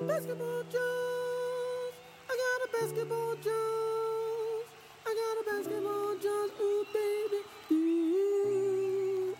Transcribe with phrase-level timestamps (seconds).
[0.00, 1.94] Basketball Jones.
[2.28, 4.66] I got a basketball Jones.
[5.06, 6.52] I got a basketball Jones.
[6.60, 7.42] Ooh, baby.
[7.72, 9.36] Ooh.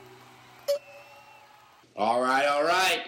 [1.96, 3.03] All right, all right.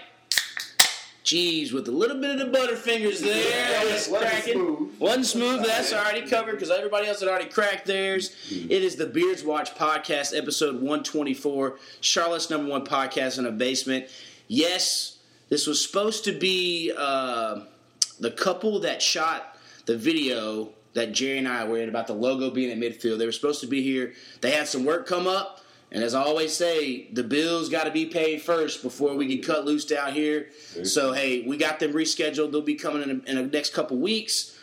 [1.24, 4.52] Jeez, with a little bit of the butterfingers there, Yeah, it's wasn't cracking.
[4.54, 4.98] smooth.
[4.98, 8.34] One smooth, that's already covered because everybody else had already cracked theirs.
[8.48, 8.70] Mm-hmm.
[8.70, 14.06] It is the Beards Watch podcast, episode 124, Charlotte's number one podcast in a basement.
[14.46, 15.17] Yes,
[15.48, 17.60] this was supposed to be uh,
[18.20, 19.56] the couple that shot
[19.86, 23.18] the video that Jerry and I were in about the logo being at midfield.
[23.18, 24.14] They were supposed to be here.
[24.40, 25.60] They had some work come up.
[25.90, 29.42] And as I always say, the bills got to be paid first before we can
[29.42, 30.48] cut loose down here.
[30.82, 32.52] So hey, we got them rescheduled.
[32.52, 34.58] They'll be coming in, in the next couple weeks.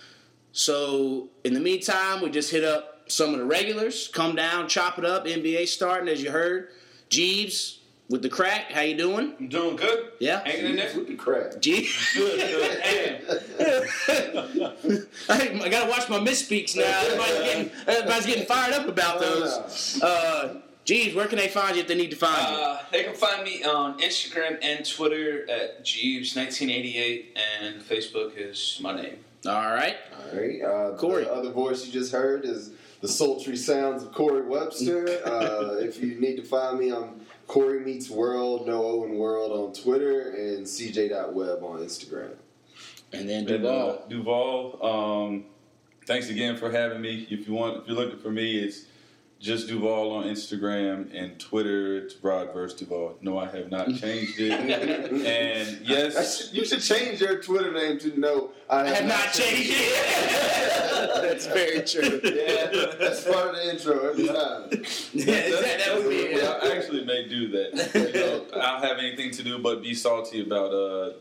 [0.52, 4.08] So in the meantime, we just hit up some of the regulars.
[4.08, 5.26] Come down, chop it up.
[5.26, 6.70] NBA starting as you heard.
[7.10, 7.78] Jeebs
[8.10, 8.72] with the crack.
[8.72, 9.34] How you doing?
[9.40, 10.12] I'm doing good.
[10.20, 10.44] Yeah.
[10.46, 10.92] Hanging in there.
[10.96, 11.54] With the crack.
[11.54, 12.16] Jeebs.
[12.16, 12.80] Good, good.
[12.80, 13.22] Hey,
[15.30, 16.84] I, I gotta watch my misspeaks now.
[16.84, 20.02] Everybody's getting, everybody's getting fired up about those.
[20.02, 22.62] Uh, Jeebs, where can they find you if they need to find you?
[22.62, 28.96] uh, they can find me on Instagram and Twitter at Jeebs1988, and Facebook is my
[28.96, 29.18] name.
[29.48, 29.96] All right.
[30.14, 30.62] All right.
[30.62, 31.24] Uh, Corey.
[31.24, 35.08] The other voice you just heard is the sultry sounds of Corey Webster.
[35.26, 39.74] uh, if you need to find me, I'm Corey Meets World, No Owen World on
[39.74, 42.32] Twitter, and CJ.web on Instagram.
[43.14, 43.90] And then And, Duvall.
[44.04, 45.46] uh, Duvall, um,
[46.06, 47.28] thanks again for having me.
[47.30, 48.86] If you want, if you're looking for me, it's
[49.46, 51.98] just Duvall on Instagram and Twitter.
[52.00, 53.16] It's Broadverse Duvall.
[53.22, 54.52] No, I have not changed it.
[54.52, 58.50] and yes, That's- You should change your Twitter name to No.
[58.68, 61.22] I I have not changed it.
[61.22, 62.20] That's very true.
[62.24, 64.70] Yeah, that's part of the intro every time.
[65.14, 67.92] Yeah, that, that would be I actually may do that.
[67.94, 71.14] You know, I don't have anything to do but be salty about uh,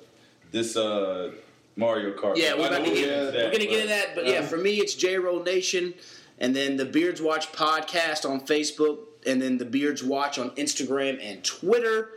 [0.53, 1.33] this uh,
[1.77, 2.37] Mario Kart.
[2.37, 4.47] Yeah, we're about to get, we're gonna get into that, but yeah, Uh-huh.
[4.49, 5.93] for me it's J Roll Nation,
[6.39, 11.19] and then the Beards Watch podcast on Facebook, and then the Beards Watch on Instagram
[11.23, 12.11] and Twitter.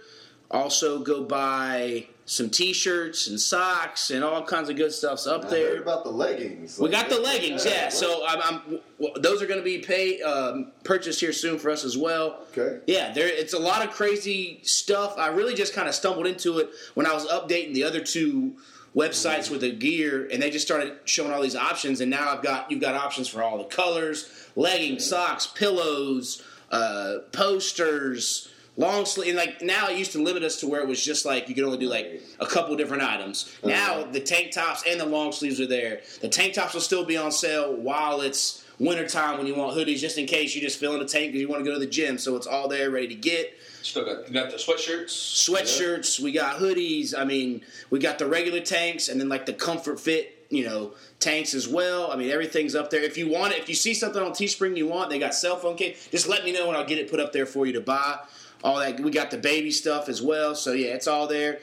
[0.49, 5.49] Also, go buy some T-shirts and socks and all kinds of good stuff's up I
[5.49, 5.81] there.
[5.81, 6.77] about the leggings.
[6.77, 7.87] We got the leggings, yeah.
[7.87, 11.69] So I'm, I'm well, those are going to be paid, um, purchased here soon for
[11.69, 12.45] us as well.
[12.51, 12.79] Okay.
[12.85, 13.27] Yeah, there.
[13.27, 15.17] It's a lot of crazy stuff.
[15.17, 18.55] I really just kind of stumbled into it when I was updating the other two
[18.97, 22.01] websites with the gear, and they just started showing all these options.
[22.01, 27.19] And now I've got you've got options for all the colors, leggings, socks, pillows, uh,
[27.31, 28.49] posters.
[28.79, 31.25] Long sleeve, and like now it used to limit us to where it was just
[31.25, 33.51] like you could only do like a couple different items.
[33.63, 36.01] Now the tank tops and the long sleeves are there.
[36.21, 39.97] The tank tops will still be on sale while it's wintertime when you want hoodies,
[39.97, 41.79] just in case you're just fill in a tank because you want to go to
[41.79, 42.19] the gym.
[42.19, 43.57] So it's all there, ready to get.
[43.87, 45.05] Still got, you got the sweatshirts.
[45.49, 47.13] Sweatshirts, we got hoodies.
[47.17, 50.91] I mean, we got the regular tanks and then like the comfort fit, you know,
[51.21, 52.11] tanks as well.
[52.11, 53.01] I mean, everything's up there.
[53.01, 55.55] If you want it, if you see something on Teespring you want, they got cell
[55.55, 56.09] phone case.
[56.11, 58.19] Just let me know and I'll get it put up there for you to buy.
[58.61, 60.53] All that we got the baby stuff as well.
[60.53, 61.59] So yeah, it's all there.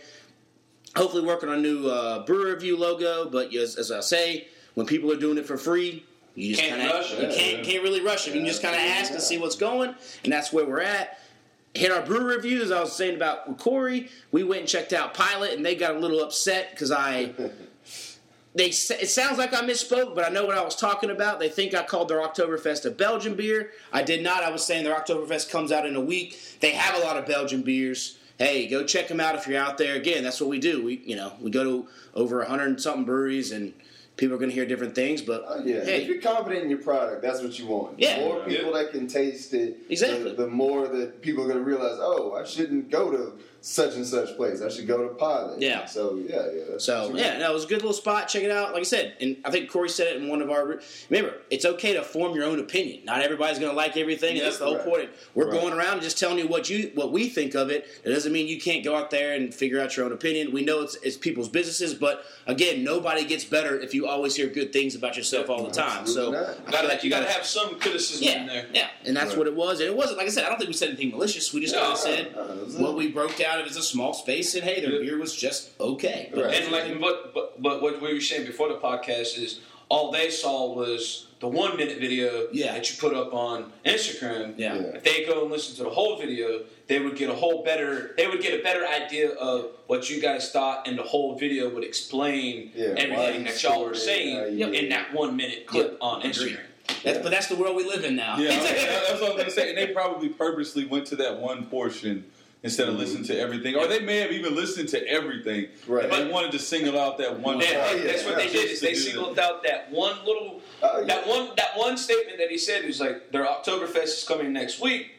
[0.96, 3.28] Hopefully, working on a new uh, brewer review logo.
[3.28, 6.06] But as, as I say, when people are doing it for free,
[6.36, 7.34] you just Can't kind of rush you it.
[7.36, 8.34] can't can't really rush it.
[8.34, 11.18] You can just kind of ask and see what's going, and that's where we're at.
[11.74, 12.70] Hit our brew reviews.
[12.70, 15.98] I was saying about Corey, we went and checked out Pilot, and they got a
[15.98, 17.32] little upset because I.
[18.56, 21.40] They it sounds like I misspoke, but I know what I was talking about.
[21.40, 23.72] They think I called their Oktoberfest a Belgian beer.
[23.92, 24.44] I did not.
[24.44, 26.38] I was saying their Oktoberfest comes out in a week.
[26.60, 28.16] They have a lot of Belgian beers.
[28.38, 29.96] Hey, go check them out if you're out there.
[29.96, 30.84] Again, that's what we do.
[30.84, 33.72] We you know we go to over a hundred and something breweries, and
[34.16, 35.22] people are going to hear different things.
[35.22, 37.98] But Oh, yeah, if you're confident in your product, that's what you want.
[37.98, 38.18] Yeah.
[38.20, 40.30] The more people that can taste it, Exactly.
[40.30, 43.32] the, the more that people are going to realize, oh, I shouldn't go to
[43.66, 44.60] such and such place.
[44.60, 45.58] I should go to Pilot.
[45.62, 45.86] Yeah.
[45.86, 46.62] So yeah, yeah.
[46.72, 47.38] That's So yeah, want.
[47.40, 48.28] no, it was a good little spot.
[48.28, 48.72] Check it out.
[48.72, 50.80] Like I said, and I think Corey said it in one of our.
[51.08, 53.06] Remember, it's okay to form your own opinion.
[53.06, 54.84] Not everybody's going to like everything, and that's the whole Right.
[54.84, 55.10] point.
[55.34, 55.60] We're Right.
[55.62, 57.86] going around just telling you what you what we think of it.
[58.04, 60.52] It doesn't mean you can't go out there and figure out your own opinion.
[60.52, 64.46] We know it's, it's people's businesses, but again, nobody gets better if you always hear
[64.48, 66.06] good things about yourself all the time.
[66.06, 66.48] So Absolutely not.
[66.48, 68.66] I You gotta, like you gotta have some criticism in yeah, there.
[68.74, 69.38] yeah, and that's Right.
[69.38, 69.80] what it was.
[69.80, 70.44] And it wasn't like I said.
[70.44, 71.50] I don't think we said anything malicious.
[71.54, 73.53] We just No, kind of said no, it was- what we broke down.
[73.60, 75.00] It was a small space, and hey, their Yeah.
[75.10, 76.30] beer was just okay.
[76.34, 76.62] But Right.
[76.62, 80.30] And like, but, but but what we were saying before the podcast is all they
[80.30, 82.72] saw was the one minute video Yeah.
[82.72, 84.54] that you put up on Instagram.
[84.56, 84.74] Yeah.
[84.76, 84.80] Yeah.
[84.96, 88.14] If they go and listen to the whole video, they would get a whole better.
[88.16, 91.68] They would get a better idea of what you guys thought, and the whole video
[91.68, 94.66] would explain Yeah, everything that y'all were saying saying yeah.
[94.68, 95.98] in that one minute clip Yep.
[96.00, 96.60] on Instagram.
[97.02, 98.36] That's, but that's the world we live in now.
[98.38, 99.68] Yeah, that's what I was gonna say.
[99.70, 102.24] And they probably purposely went to that one portion
[102.64, 105.66] instead of listening to everything, or they may have even listened to everything.
[105.86, 106.04] Right.
[106.04, 107.60] And they wanted to single out that one.
[107.60, 107.92] Yeah, part.
[107.92, 108.70] Oh, yeah, that's what they did.
[108.70, 111.04] Is they Just to do singled out that one little, Oh, yeah.
[111.06, 112.80] that one, that one statement that he said.
[112.80, 115.10] He was like, "Their Oktoberfest is coming next week,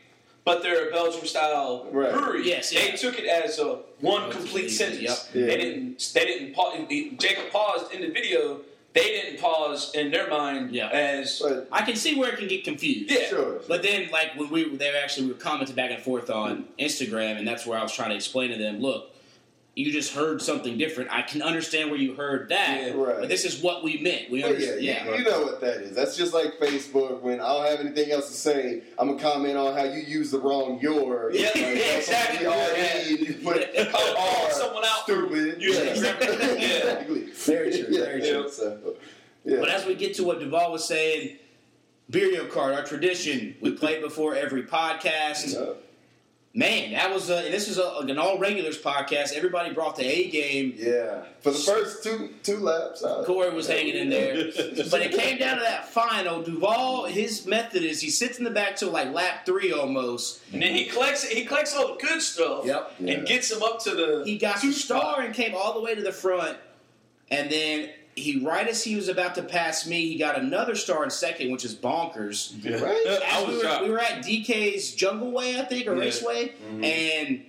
[0.43, 2.11] but they're a Belgium style Right.
[2.11, 5.01] brewery." Yes, they took it as a one complete complete, sentence.
[5.01, 5.17] yep.
[5.35, 5.45] Yeah.
[5.45, 6.11] They didn't.
[6.15, 6.53] They didn't.
[6.55, 6.79] Pause,
[7.19, 8.61] Jacob paused in the video.
[8.95, 10.87] They didn't pause in their mind Yeah.
[10.89, 13.11] as But I can see where it can get confused.
[13.11, 13.27] Yeah.
[13.27, 13.61] sure.
[13.67, 16.65] But then, like when we they were actually we were commenting back and forth on
[16.79, 19.11] Instagram, and that's where I was trying to explain to them, look,
[19.77, 21.11] you just heard something different.
[21.11, 22.93] I can understand where you heard that, Yeah.
[22.93, 23.17] Right.
[23.19, 24.31] but this is what we meant.
[24.31, 24.81] We But yeah, understand.
[24.81, 25.93] you, Yeah, you know what that is.
[25.93, 27.19] That's just like Facebook.
[27.21, 30.31] When I don't have anything else to say, I'm gonna comment on how you use
[30.31, 31.29] the wrong your.
[31.33, 32.45] Yeah, Like, yeah, that's exactly.
[32.45, 33.03] All Yeah.
[33.05, 33.43] you need.
[33.43, 33.85] Put Yeah.
[33.91, 35.61] Call- call someone out Stupid.
[35.61, 35.93] using yeah.
[35.93, 36.25] the-
[36.59, 36.67] Yeah.
[36.77, 37.19] exactly.
[37.33, 38.49] Very true, Yeah, very yeah, true.
[38.49, 38.95] So,
[39.43, 39.57] yeah.
[39.59, 41.37] But as we get to what Duvall was saying,
[42.09, 45.53] Beerio Kart, our tradition, we play before every podcast.
[45.53, 45.73] Yeah.
[46.57, 49.33] Man, that was a, this is a, an all regulars podcast.
[49.33, 50.73] Everybody brought the A game.
[50.77, 51.23] Yeah.
[51.41, 54.51] For the first two two laps, I, Corey was hanging in there.
[54.89, 56.41] But it came down to that final.
[56.41, 60.39] Duvall, his method is he sits in the back till like lap three almost.
[60.53, 62.65] and then he collects he collects all the good stuff.
[62.65, 62.93] Yep.
[62.99, 63.13] Yeah.
[63.15, 65.81] And gets him up to the He got two the star and came all the
[65.81, 66.57] way to the front.
[67.31, 71.03] And then he, right as he was about to pass me, he got another star
[71.03, 72.53] in second, which is bonkers.
[72.63, 72.77] Yeah.
[72.77, 73.21] Right?
[73.29, 76.01] I was we, were, we were at DK's Jungle Way, I think, or Yeah.
[76.01, 76.49] Raceway.
[76.49, 76.83] Mm-hmm.
[76.83, 77.45] And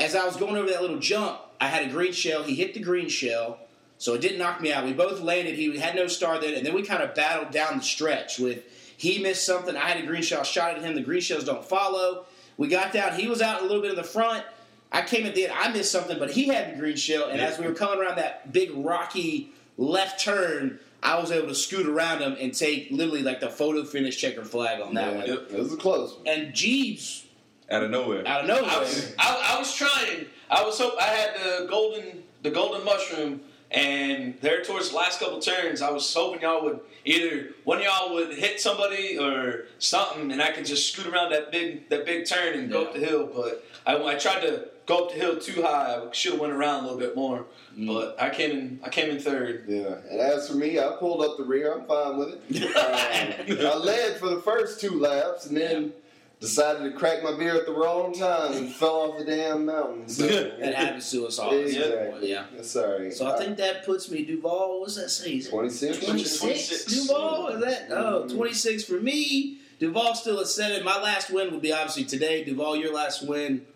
[0.00, 2.42] as I was going over that little jump, I had a green shell.
[2.42, 3.58] He hit the green shell,
[3.98, 4.84] so it didn't knock me out.
[4.84, 5.54] We both landed.
[5.54, 8.64] He had no star then, and then we kind of battled down the stretch with
[8.96, 9.76] he missed something.
[9.76, 10.94] I had a green shell, shot at him.
[10.94, 12.26] The green shells don't follow.
[12.56, 13.18] We got down.
[13.18, 14.44] He was out a little bit in the front.
[14.92, 15.52] I came at the end.
[15.56, 17.28] I missed something, but he had the green shell.
[17.28, 21.54] And as we were coming around that big rocky left turn, I was able to
[21.54, 25.34] scoot around him and take literally like the photo finish checker flag on that Yeah,
[25.36, 25.44] one.
[25.50, 26.26] It was a close one.
[26.28, 27.24] And Jeebs,
[27.70, 28.26] Out of nowhere.
[28.28, 30.26] out of nowhere, I was, I, I was trying.
[30.50, 33.40] I was hope I had the golden the golden mushroom,
[33.70, 37.84] and there towards the last couple turns, I was hoping y'all would either one of
[37.84, 42.04] y'all would hit somebody or something, and I could just scoot around that big that
[42.04, 43.26] big turn and go up the hill.
[43.34, 45.96] But I, I tried to go up the hill too high.
[45.96, 47.46] I should have went around a little bit more.
[47.76, 47.86] Mm.
[47.86, 48.80] But I came in.
[48.82, 49.64] I came in third.
[49.68, 51.72] Yeah, and as for me, I pulled up the rear.
[51.72, 52.64] I'm fine with it.
[52.76, 55.92] Um, I led for the first two laps, and then
[56.40, 60.08] decided to crack my beer at the wrong time and fell off the damn mountain.
[60.08, 60.26] So,
[60.60, 61.54] that happens to us all.
[61.54, 62.30] exactly.
[62.30, 62.46] Yeah.
[62.62, 63.10] Sorry.
[63.10, 64.80] So I think that puts me Duvall.
[64.80, 65.42] What's that say?
[65.42, 65.98] 26.
[65.98, 66.84] 26 26.
[66.86, 67.48] Duvall?
[67.48, 67.88] Is that?
[67.90, 69.58] Oh, 26 for me.
[69.78, 70.82] Duvall still at seven.
[70.84, 72.42] My last win will be obviously today.
[72.44, 73.66] Duvall, your last win.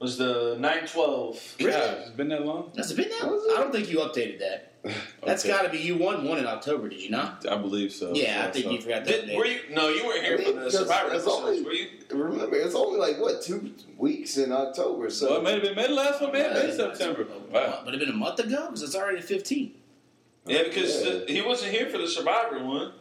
[0.00, 1.40] Was the nine twelve?
[1.58, 1.70] Really?
[1.72, 2.70] God, it's been that long.
[2.76, 3.30] Has it been that?
[3.30, 3.52] Was it?
[3.56, 4.72] I don't think you updated that.
[5.24, 5.54] That's Okay.
[5.54, 7.46] got to be you won one in October, did you not?
[7.48, 8.12] I believe so.
[8.14, 8.70] yeah, I think so.
[8.72, 9.26] you forgot that.
[9.26, 9.60] Did, were you?
[9.70, 11.86] No, you weren't here for the Because Survivor it's episodes, only- were you?
[12.12, 15.74] Remember, it's only like what two weeks in October, so Well, it may have been,
[15.74, 16.74] may the last one may have Yeah.
[16.74, 17.26] September.
[17.50, 17.80] Wow.
[17.86, 19.72] Would have been a month ago because it's already the 15th.
[20.46, 21.10] Yeah, because Yeah.
[21.12, 22.92] uh, he wasn't here for the Survivor one.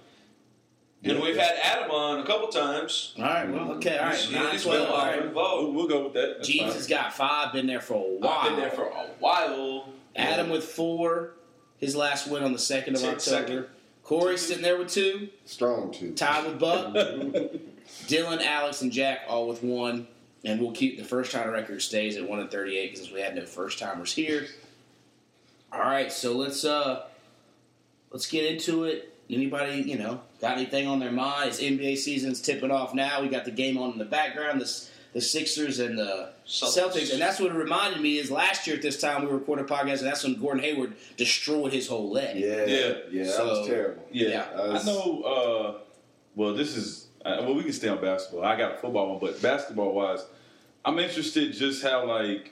[1.43, 3.13] And we've had Adam on a couple times.
[3.17, 4.15] All right, well, okay, all right.
[4.15, 5.17] He's- Nine, he's 12, all right.
[5.19, 5.75] We'll, involved.
[5.75, 6.37] we'll go with that.
[6.37, 6.87] That's Jeebs fine.
[6.89, 8.31] got five, been there for a while.
[8.31, 9.89] I've been there for a while.
[10.15, 11.33] Adam with four,
[11.77, 13.43] his last win on the 2nd of Second.
[13.57, 13.69] October.
[14.03, 16.13] Corey sitting there with two, strong two.
[16.13, 16.93] tied with Buck.
[18.07, 20.07] Dylan, Alex, and Jack all with one.
[20.45, 23.33] And we'll keep the first time record stays at 1 and 38 because we had
[23.33, 24.45] no first timers here.
[25.71, 27.03] All right, so let's uh
[28.11, 29.15] let's get into it.
[29.29, 31.50] Anybody, you know, got anything on their mind?
[31.50, 33.21] It's NBA season's tipping off now.
[33.21, 34.62] We got the game on in the background.
[34.62, 34.83] The
[35.13, 36.77] the Sixers and the Celtics.
[36.79, 39.65] Celtics, and that's what it reminded me is last year at this time we recorded
[39.65, 42.35] a podcast, and that's when Gordon Hayward destroyed his whole leg.
[42.35, 42.93] Yeah, Yeah.
[43.12, 44.03] yeah, that was terrible.
[44.12, 44.79] Yeah, Yeah.
[44.79, 45.21] I know.
[45.21, 45.81] Uh,
[46.35, 48.43] well, this is uh, well, we can stay on basketball.
[48.43, 50.25] I got a football one, but basketball wise,
[50.83, 52.51] I'm interested just how like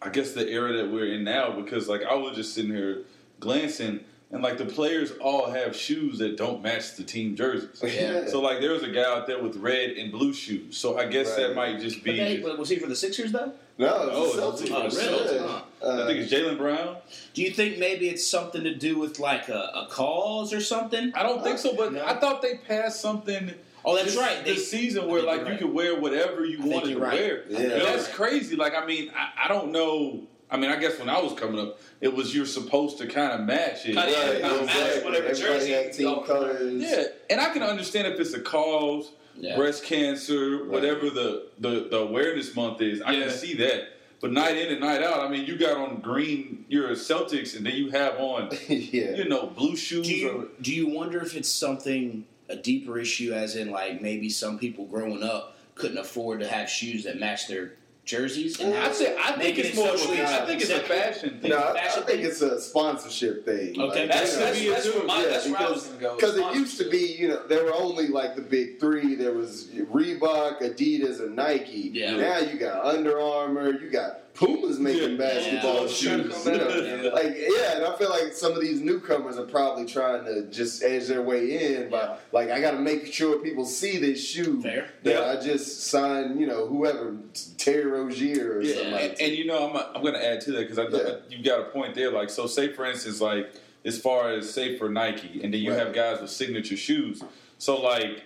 [0.00, 3.02] I guess the era that we're in now because like I was just sitting here
[3.40, 4.00] glancing
[4.32, 7.82] and like the players all have shoes that don't match the team jerseys.
[7.94, 8.26] Yeah.
[8.26, 10.76] So like there was a guy out there with red and blue shoes.
[10.76, 12.16] So I guess that might just But be.
[12.16, 13.52] they, was he for the Sixers though?
[13.78, 14.96] no, Oh, it's the Celtics.
[15.06, 15.34] oh, really?
[15.36, 15.46] Yeah.
[15.46, 15.62] Huh.
[15.86, 16.96] Uh, I think it's Jaylen Brown.
[17.34, 21.12] Do you think maybe it's something to do with like a, a cause or something?
[21.14, 22.04] I don't think so, but No.
[22.04, 23.52] I thought they passed something.
[23.84, 24.44] Oh, that's this, right.
[24.44, 25.58] They, This season where like you're you right.
[25.60, 27.12] could wear whatever you think wanted to right.
[27.14, 27.44] wear.
[27.48, 27.58] Yeah.
[27.84, 28.14] That's right.
[28.14, 28.54] crazy.
[28.56, 30.22] Like I mean, I, I don't know.
[30.52, 33.32] I mean, I guess when I was coming up, it was you're supposed to kind
[33.32, 33.94] of match it.
[33.94, 35.04] Kinda, yeah, Right, kinda match exactly.
[35.04, 36.82] whatever Everybody jersey had you team colors.
[36.82, 39.56] Yeah, and I can understand if it's a cause, Yeah.
[39.56, 43.00] breast cancer, whatever the, the the awareness month is.
[43.00, 43.20] I Yeah.
[43.28, 43.84] can see that.
[44.20, 47.56] But night in and night out, I mean, you got on green, you're a Celtics,
[47.56, 49.16] and then you have on, yeah.
[49.16, 50.06] you know, blue shoes.
[50.06, 54.02] do or, you do you wonder if it's something a deeper issue, as in like
[54.02, 57.72] maybe some people growing up couldn't afford to have shoes that match their
[58.04, 59.96] jerseys and mm, I'd say I think it's more.
[59.96, 61.50] socially I think it's a fashion thing.
[61.50, 62.20] No, I, I think thing?
[62.24, 63.80] it's a sponsorship thing.
[63.80, 65.86] Okay, That's, you know, that's, be a that's, my, yeah, that's where I was because
[65.86, 66.16] going to go.
[66.16, 69.14] because it used to be, you know, there were only like the big three.
[69.14, 71.90] There was Reebok, Adidas, and Nike.
[71.92, 72.16] Yeah.
[72.16, 73.80] Now you got Under Armour.
[73.80, 75.16] You got Puma's making Yeah.
[75.18, 75.78] basketball Yeah.
[75.80, 76.44] Puma's trying to shoes.
[76.44, 76.68] come you back.
[76.68, 77.02] know?
[77.02, 77.10] Yeah.
[77.10, 80.82] Like yeah, and I feel like some of these newcomers are probably trying to just
[80.82, 81.90] edge their way in.
[81.90, 84.88] But like, I got to make sure people see this shoe Fair.
[85.02, 85.30] that Yeah.
[85.38, 86.40] I just signed.
[86.40, 87.16] You know, whoever
[87.58, 88.74] Terry Rozier or Yeah.
[88.74, 90.84] something like and, and you know, I'm, I'm going to add to that because I
[90.88, 91.16] Yeah.
[91.28, 92.10] you've got a point there.
[92.10, 93.52] Like, so say for instance, like
[93.84, 95.78] as far as say for Nike, and then you Right.
[95.80, 97.22] have guys with signature shoes.
[97.58, 98.22] So like,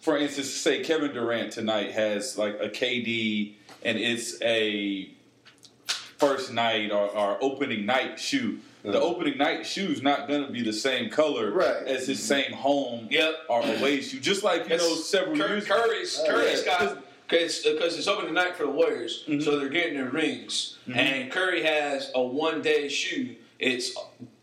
[0.00, 3.54] for instance, say Kevin Durant tonight has like a KD,
[3.86, 5.08] and it's a
[6.18, 8.58] first night or, or opening night shoe.
[8.82, 9.00] The Uh-huh.
[9.06, 11.86] opening night shoe is not going to be the same color Right.
[11.86, 13.34] as his same home Yep.
[13.48, 14.18] or away shoe.
[14.20, 16.78] Just like you know, several Cur- years Curry's, Oh, Curry's yeah.
[16.78, 19.42] got because because it's opening night for the Warriors, Mhm.
[19.44, 20.76] so they're getting their rings.
[20.88, 20.96] Mhm.
[20.96, 23.34] And Curry has a one day shoe.
[23.58, 23.92] It's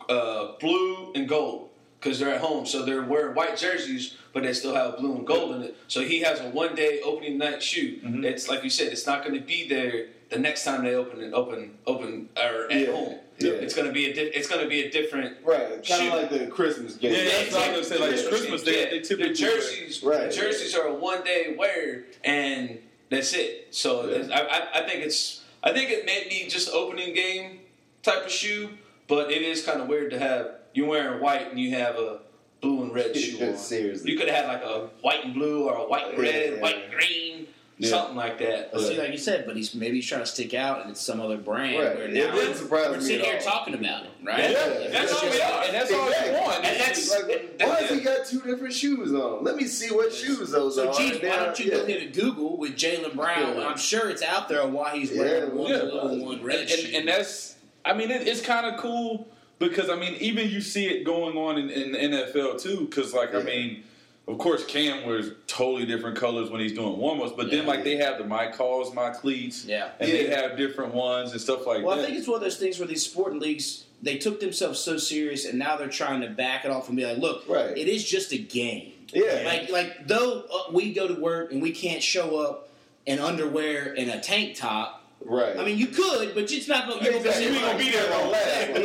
[0.10, 1.70] uh, blue and gold
[2.04, 5.26] because they're at home, so they're wearing white jerseys, but they still have blue and
[5.26, 5.78] gold in it.
[5.88, 8.00] So he has a one day opening night shoe.
[8.04, 8.26] Mhm.
[8.26, 11.22] It's like you said, it's not going to be there the next time they open
[11.22, 12.86] it, open, open or at Yeah.
[12.92, 13.20] home.
[13.40, 13.52] Yeah.
[13.52, 16.08] It's going to be a di- it's going to be a different Right, kind Shoot.
[16.08, 17.14] of like the Christmas game.
[17.14, 18.12] Yeah, yeah, that's what I was gonna say.
[18.12, 18.30] Like Yeah.
[18.30, 18.90] Christmas, they, Yeah.
[18.90, 20.30] they typically the jerseys, Right.
[20.30, 22.80] the jerseys are a one day wear, and
[23.10, 23.68] that's it.
[23.72, 24.28] So Yeah.
[24.36, 27.62] I, I, I think it's, I think it may be just opening game
[28.02, 28.72] type of shoe,
[29.08, 32.20] but it is kind of weird to have you wearing white and you have a
[32.62, 33.58] blue and red shoe on.
[33.58, 34.12] Seriously.
[34.12, 36.62] You could have had like a white and blue or a white and red, yeah.
[36.62, 37.90] white and green, Yeah.
[37.90, 38.72] something like that.
[38.72, 41.02] But see, like you said, but he's maybe he's trying to stick out, and it's
[41.02, 41.78] some other brand.
[41.84, 41.98] Right.
[41.98, 43.42] Where now wouldn't surprise we're me sitting at here all.
[43.60, 44.40] talking about it, right?
[44.40, 45.64] Yeah, Yeah, that's it's all we are.
[45.66, 46.34] and that's all Exactly.
[46.34, 46.56] you want.
[46.66, 47.28] And that's- Like,
[47.58, 49.44] that- why that- has he got two different shoes on?
[49.44, 50.94] Let me see what shoes those So, are.
[50.98, 53.58] geez, why don't you I- go hit a Google with Jaylen Brown?
[53.58, 53.68] Yeah.
[53.68, 56.60] I'm sure it's out there on why he's Yeah, wearing one blue and one red
[56.62, 56.88] and, shoe.
[56.88, 59.28] and, and that's I mean it, it's kind of cool
[59.60, 63.14] because I mean even you see it going on in, in the NFL too because
[63.14, 63.84] like I mean
[64.28, 67.68] of course Cam wears totally different colors when he's doing warm-ups but then Yeah.
[67.68, 69.90] like they have the my calls my cleats yeah.
[70.00, 71.86] and they have different ones and stuff like that.
[71.86, 74.42] Well, that I think it's one of those things where these sporting leagues they took
[74.42, 77.46] themselves so serious, and now they're trying to back it off and be like, "Look,
[77.48, 77.78] Right.
[77.78, 79.44] it is just a game." Yeah.
[79.46, 82.68] Like, like though uh, we go to work and we can't show up
[83.06, 85.03] in underwear and a tank top.
[85.26, 85.58] Right.
[85.58, 87.04] I mean, you could, but it's not going.
[87.04, 87.60] You're Exactly.
[87.60, 88.84] gonna be gonna there long lasting.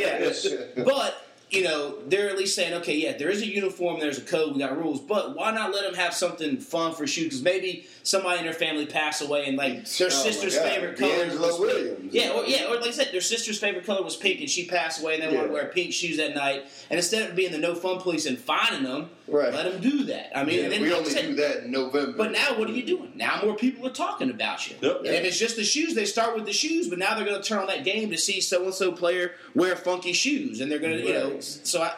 [0.75, 0.83] Yeah.
[0.83, 4.21] But you know, they're at least saying, okay, yeah, there is a uniform, there's a
[4.21, 7.25] code, we got rules, but why not let them have something fun for shoes?
[7.25, 11.25] Because maybe somebody in their family passed away and like their Oh, sister's favorite color
[11.25, 11.59] DeAngelo was pink.
[11.59, 12.13] Williams.
[12.13, 14.65] Yeah, or yeah, or like I said, their sister's favorite color was pink, and she
[14.67, 15.47] passed away, and they want Yeah.
[15.47, 16.65] to wear pink shoes that night.
[16.91, 19.53] And instead of being the no fun police and fining them, Right.
[19.53, 20.35] let them do that.
[20.37, 22.13] I mean, Yeah, and then we like only said, do that in November.
[22.17, 23.11] but now, what are you doing?
[23.15, 24.75] Now more people are talking about you.
[24.81, 24.97] Yep.
[24.99, 27.39] And if it's just the shoes, they start with the shoes, but now they're going
[27.41, 30.71] to turn on that game to see so and so player wear funky shoes, and
[30.71, 31.38] they're going to, you know.
[31.45, 31.93] So I,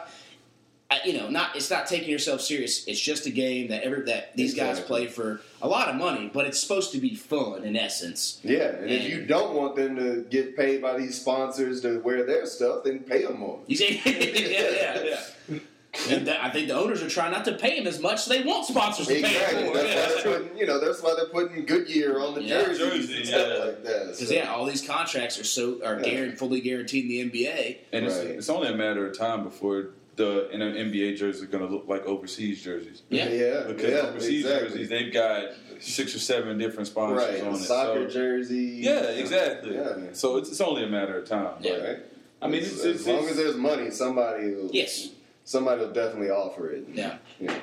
[0.90, 2.86] I, you know, not it's not taking yourself serious.
[2.86, 6.30] It's just a game that every that these guys play for a lot of money,
[6.32, 8.40] but it's supposed to be fun in essence.
[8.42, 12.24] yeah, and if you don't want them to get paid by these sponsors to wear
[12.26, 13.60] their stuff, then pay them more.
[13.66, 15.18] You see, yeah, yeah,
[15.48, 15.58] yeah.
[16.08, 18.32] And that- I think the owners are trying not to pay them as much, so
[18.32, 19.64] they want sponsors to pay Exactly.
[19.64, 19.84] them That's more.
[19.84, 20.06] why Yeah.
[20.08, 22.62] they're putting, you know, that's why they're putting Goodyear on the Yeah.
[22.64, 23.64] jerseys Jersey, and stuff yeah.
[23.64, 24.00] like that.
[24.06, 26.10] Because So- yeah, all these contracts are so are Yeah.
[26.10, 27.78] guaranteed, fully guaranteed in the NBA.
[27.92, 28.26] and it's, Right.
[28.28, 31.70] it's only a matter of time before the in an NBA jerseys are going to
[31.72, 33.28] look like overseas jerseys Yeah.
[33.30, 34.68] yeah, because yeah, overseas exactly.
[34.70, 35.44] jerseys they've got
[35.80, 38.76] six or seven different sponsors right, on it soccer so, jersey.
[38.80, 39.94] yeah exactly Yeah.
[40.12, 41.72] so it's, it's only a matter of time Yeah.
[41.76, 41.98] Right.
[42.42, 44.68] I mean, as, it's- as it's- long it's- as there's money, somebody will.
[44.72, 45.08] Yes.
[45.44, 46.84] Somebody will definitely offer it.
[46.92, 47.16] Yeah.
[47.40, 47.56] Yeah.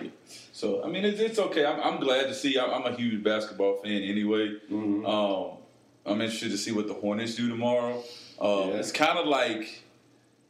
[0.51, 1.65] So I mean, it's, it's okay.
[1.65, 2.59] I'm, I'm glad to see.
[2.59, 4.57] I'm, I'm a huge basketball fan anyway.
[4.71, 5.07] Mhm.
[5.07, 5.57] Um,
[6.05, 8.03] I'm interested to see what the Hornets do tomorrow.
[8.41, 8.75] Um, Yeah.
[8.75, 9.83] It's kind of like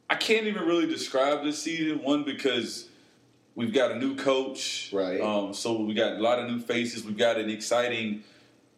[0.09, 2.01] I can't even really describe this season.
[2.01, 2.87] One because
[3.55, 5.21] we've got a new coach, Right.
[5.21, 7.03] Um, so we got a lot of new faces.
[7.03, 8.23] We've got an exciting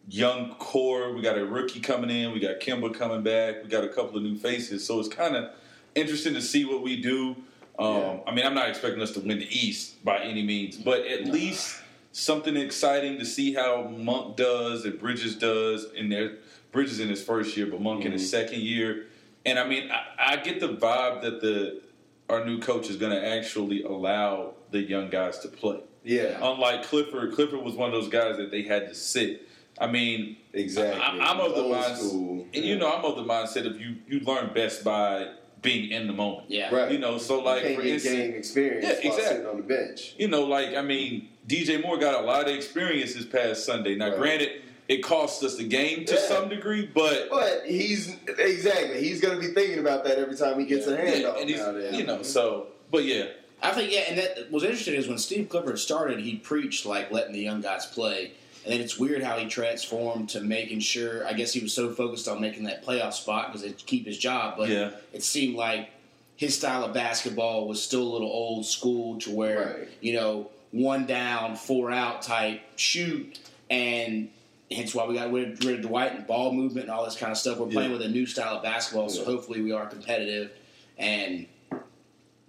[0.08, 1.12] young core.
[1.14, 2.32] We got a rookie coming in.
[2.32, 3.62] We got Kemba coming back.
[3.62, 4.84] We got a couple of new faces.
[4.86, 5.50] So it's kind of
[5.94, 7.36] interesting to see what we do.
[7.82, 8.18] Um, Yeah.
[8.26, 11.26] I mean, I'm not expecting us to win the East by any means, but at
[11.26, 11.80] least
[12.12, 16.38] something exciting to see how Monk does and Bridges does in their
[16.70, 19.06] Bridges in his first year, but Monk in his second year.
[19.44, 21.82] And I mean, I, I get the vibe that the
[22.28, 25.80] our new coach is going to actually allow the young guys to play.
[26.02, 26.38] Yeah.
[26.40, 29.48] Unlike Clifford, Clifford was one of those guys that they had to sit.
[29.78, 31.00] I mean, Exactly.
[31.00, 33.96] I, am of the mindset, you know, I'm of the mindset of you.
[34.06, 35.28] You learn best by
[35.62, 36.44] being in the moment.
[36.48, 36.74] Yeah.
[36.74, 36.90] Right.
[36.92, 39.24] You know, so like can't for get instance, game experience Yeah, while exactly.
[39.24, 40.14] sitting on the bench.
[40.18, 43.94] you know, like I mean, DJ Moore got a lot of experience this past Sunday.
[43.94, 44.18] Now, Right.
[44.18, 44.50] granted,
[44.88, 46.20] it costs us the game to Yeah.
[46.20, 50.58] some degree, but But he's exactly he's going to be thinking about that every time
[50.58, 51.40] he gets a yeah, handoff.
[51.40, 51.94] and he's, nowadays.
[51.96, 53.26] you know, so but yeah,
[53.62, 57.12] I think yeah, and that was interesting is when Steve Clifford started, he preached like
[57.12, 58.32] letting the young guys play,
[58.64, 61.26] and then it's weird how he transformed to making sure.
[61.26, 64.18] I guess he was so focused on making that playoff spot because to keep his
[64.18, 64.90] job, but Yeah.
[65.12, 65.90] it seemed like
[66.36, 69.88] his style of basketball was still a little old school to where Right.
[70.00, 73.38] you know one down, four out type shoot,
[73.70, 74.30] and
[74.70, 77.30] hence why we got rid rid of Dwight and ball movement and all this kind
[77.30, 77.58] of stuff.
[77.58, 80.50] We're playing with a new style of basketball, so hopefully we are competitive
[80.98, 81.46] and.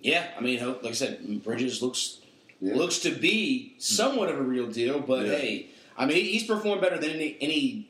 [0.01, 2.17] Yeah, I mean, hope, like I said, Bridges looks
[2.61, 2.75] Yeah.
[2.75, 4.99] looks to be somewhat of a real deal.
[4.99, 5.37] But Yeah.
[5.37, 5.65] hey,
[5.97, 7.87] I mean, he's performed better than any, any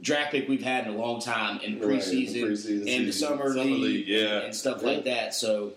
[0.00, 3.06] draft pick we've had in a long time in Right, in the preseason, preseason in
[3.06, 4.40] the summer, Summer league, league, yeah.
[4.40, 4.88] and stuff Yeah.
[4.88, 5.34] like that.
[5.34, 5.72] So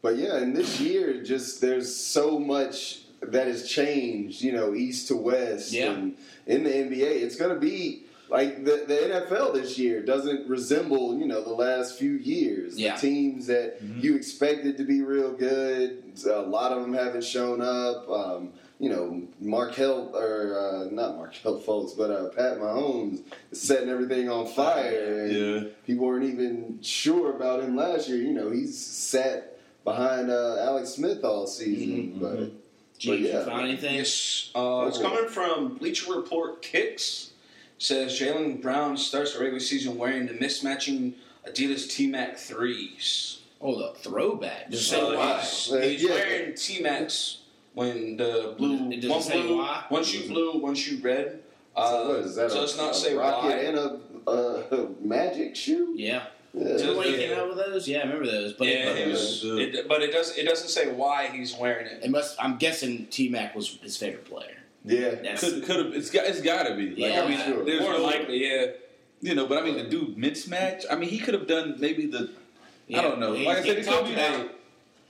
[0.00, 5.08] But yeah, and this year, just there's so much that has changed, you know, east
[5.08, 5.72] to west.
[5.72, 5.90] Yeah.
[5.92, 6.16] And
[6.46, 8.94] in the NBA, it's going to be like the, the
[9.26, 12.78] NFL this year doesn't resemble, you know, the last few years.
[12.78, 12.94] Yeah.
[12.94, 17.60] The teams that you expected to be real good, a lot of them haven't shown
[17.60, 18.08] up.
[18.08, 24.28] Um, you know, Markel, or uh, not Markel folks, but uh, Pat Mahomes setting everything
[24.30, 25.24] on fire.
[25.24, 25.70] and Yeah.
[25.86, 28.18] People weren't even sure about him last year.
[28.18, 32.14] You know, he's sat behind uh, Alex Smith all season.
[32.14, 32.50] Mhm, But,
[32.98, 33.44] Gee, But yeah.
[33.44, 33.94] found anything?
[33.94, 35.02] Yes, uh, it's Oh.
[35.02, 37.30] coming from Bleacher Report Kicks.
[37.80, 41.12] Says Jaylen Brown starts the regular season wearing the mismatching
[41.46, 43.38] Adidas T Mac threes.
[43.60, 44.72] Oh, the throwback.
[44.72, 45.40] So it say Uh, why?
[45.40, 45.66] he's,
[46.00, 46.10] he's yeah.
[46.10, 47.38] wearing T Macs
[47.78, 49.84] when the blue It doesn't one say blue, why?
[49.88, 51.40] one shoe blue, one shoe red.
[51.76, 52.50] Uh, so what is that?
[52.50, 53.52] so a, it's not a say rocket why.
[53.68, 54.00] and a,
[54.76, 55.94] a magic shoe.
[55.96, 56.24] Yeah.
[56.54, 56.64] Yeah.
[56.64, 57.86] Is that the he came out with those?
[57.86, 58.52] Yeah, I remember those.
[58.54, 59.62] But yeah, but it was, Yeah.
[59.64, 62.02] it, but it does it doesn't say why he's wearing it.
[62.02, 62.42] it must.
[62.42, 64.56] I'm guessing T Mac was his favorite player.
[64.84, 65.10] yeah.
[65.22, 66.88] That's could could have it's got it's got to be.
[66.90, 67.22] Like Yeah.
[67.22, 67.64] I mean, Sure.
[67.64, 68.66] there's More no, likely, yeah.
[69.20, 70.84] you know, but I mean, the dude mismatch.
[70.90, 72.30] I mean, he could have done maybe the.
[72.92, 73.32] I don't know.
[73.32, 74.14] Like I said, getting it could talked be.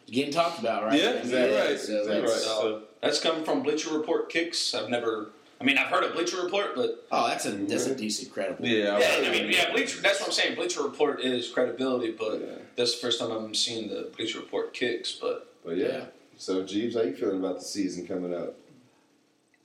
[0.08, 0.14] About.
[0.14, 0.98] Getting talked about, right?
[1.00, 1.50] Yeah, exactly.
[1.56, 1.78] you're right.
[1.78, 2.40] So You're that's- right.
[2.40, 4.74] So that's coming from Bleacher Report Kicks.
[4.74, 5.30] I've never.
[5.60, 8.64] I mean, I've heard of Bleacher Report, but Oh, that's a that's a decent credible.
[8.64, 10.00] Yeah, I- yeah, I mean, yeah, Bleacher.
[10.00, 10.54] That's what I'm saying.
[10.54, 12.46] Bleacher Report is credibility, but Yeah.
[12.76, 15.12] that's the first time I'm seeing the Bleacher Report Kicks.
[15.12, 15.86] But But yeah.
[15.88, 16.04] Yeah.
[16.36, 18.54] So, Jeebs, how you feeling about the season coming up,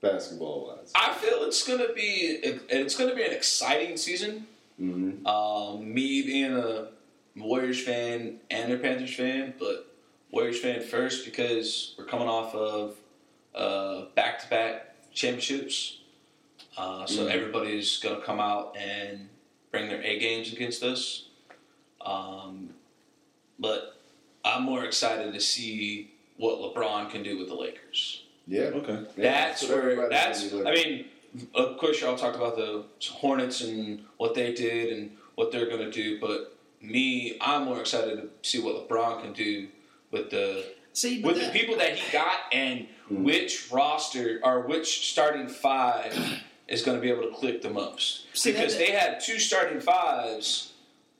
[0.00, 0.90] basketball wise?
[0.94, 4.46] I feel it's gonna be it's gonna be an exciting season.
[4.80, 5.24] Mm-hmm.
[5.26, 6.88] Um, me being a
[7.36, 9.93] Warriors fan and a Panthers fan, but
[10.34, 12.96] Warriors fan first because we're coming off of
[13.54, 15.98] uh, back-to-back championships.
[16.76, 17.30] Uh, so Mhm.
[17.30, 19.28] everybody's going to come out and
[19.70, 21.26] bring their A games against us.
[22.00, 22.74] Um,
[23.60, 23.96] but
[24.44, 28.24] I'm more excited to see what LeBron can do with the Lakers.
[28.48, 28.62] Yeah.
[28.80, 29.04] Okay.
[29.16, 30.08] Yeah, That's what where.
[30.08, 30.52] That's.
[30.52, 31.04] I mean,
[31.54, 35.88] of course, y'all talked about the Hornets and what they did and what they're going
[35.88, 39.68] to do, but me, I'm more excited to see what LeBron can do
[40.14, 43.24] with the See, with that- the people that he got and Mhm.
[43.24, 46.16] which roster or which starting five
[46.68, 48.26] is going to be able to click the most.
[48.32, 50.72] See, that- because they had two starting fives.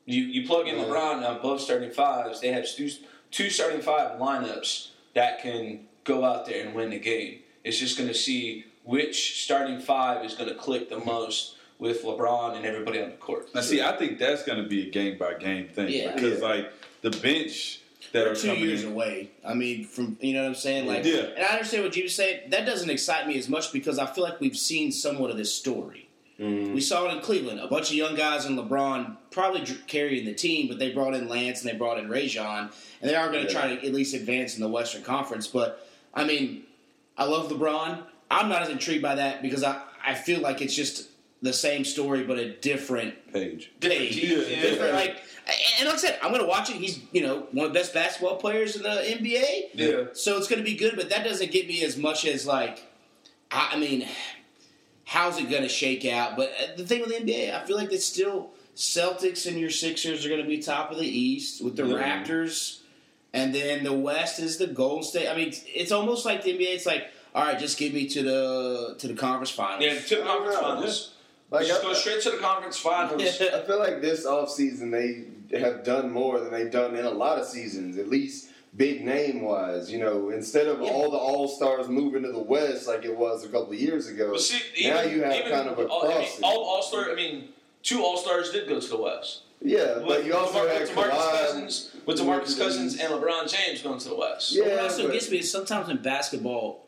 [0.07, 0.85] You you plug in Yeah.
[0.85, 2.40] LeBron on both starting fives.
[2.40, 2.88] They have two,
[3.30, 7.40] two starting five lineups that can go out there and win the game.
[7.64, 12.04] It's just going to see which starting five is going to click the most with
[12.04, 13.52] LeBron and everybody on the court.
[13.54, 16.12] Now, see, I think that's going to be a game by game thing Yeah.
[16.14, 16.46] because, Yeah.
[16.46, 17.80] like, the bench
[18.14, 18.92] that are two years in.
[18.92, 19.29] away.
[19.44, 21.27] I mean, from you know what I'm saying, like, Yeah.
[21.37, 22.50] and I understand what you were saying.
[22.50, 25.53] That doesn't excite me as much because I feel like we've seen somewhat of this
[25.53, 26.07] story.
[26.38, 26.72] Mhm.
[26.72, 30.33] We saw it in Cleveland, a bunch of young guys and LeBron probably carrying the
[30.35, 33.46] team, but they brought in Lance and they brought in Rajon, and they are going
[33.46, 33.61] to Yeah.
[33.61, 35.48] try to at least advance in the Western Conference.
[35.48, 36.62] But I mean,
[37.18, 37.98] I love LeBron.
[38.31, 41.09] I'm not as intrigued by that because I I feel like it's just
[41.44, 43.70] the same story but a different page.
[43.80, 44.14] Page.
[44.20, 44.62] teams, Yeah, yeah.
[44.62, 45.18] different like.
[45.78, 46.76] And like I said, I'm going to watch it.
[46.76, 49.70] He's you know one of the best basketball players in the NBA.
[49.74, 50.04] Yeah.
[50.14, 52.83] So it's going to be good, but that doesn't get me as much as like,
[53.50, 54.09] I, I mean,
[55.04, 56.37] how's it going to shake out?
[56.37, 59.68] But uh, the thing with the NBA, I feel like it's still Celtics and your
[59.70, 62.24] Sixers are going to be top of the East with the Yeah.
[62.24, 62.80] Raptors,
[63.35, 65.28] and then the West is the Golden State.
[65.28, 66.74] I mean, it's, it's almost like the NBA.
[66.74, 69.85] It's like, all right, just give me to the to the conference finals.
[69.85, 70.62] Yeah, to the conference know.
[70.62, 71.13] finals.
[71.55, 73.23] Like, just I- go straight to the conference finals.
[73.40, 77.38] I feel like this offseason they have done more than they've done in a lot
[77.38, 79.90] of seasons, at least big name wise.
[79.93, 80.88] You know, instead of Yeah.
[80.90, 84.09] all the all stars moving to the West like it was a couple of years
[84.09, 86.40] ago, But see, now you have even kind of a all, I mean, cross.
[86.43, 87.11] all all star.
[87.11, 87.49] I mean,
[87.83, 89.43] two all stars did go to the West.
[89.62, 91.40] yeah, but you also with, had with DeMarcus Kawhi.
[91.47, 94.53] Cousins, with DeMarcus Cousins and LeBron James going to the West.
[94.53, 96.85] Yeah, what also but- gets me is sometimes in basketball,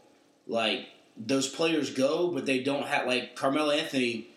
[0.48, 4.28] like those players go, but they don't have like Carmelo Anthony.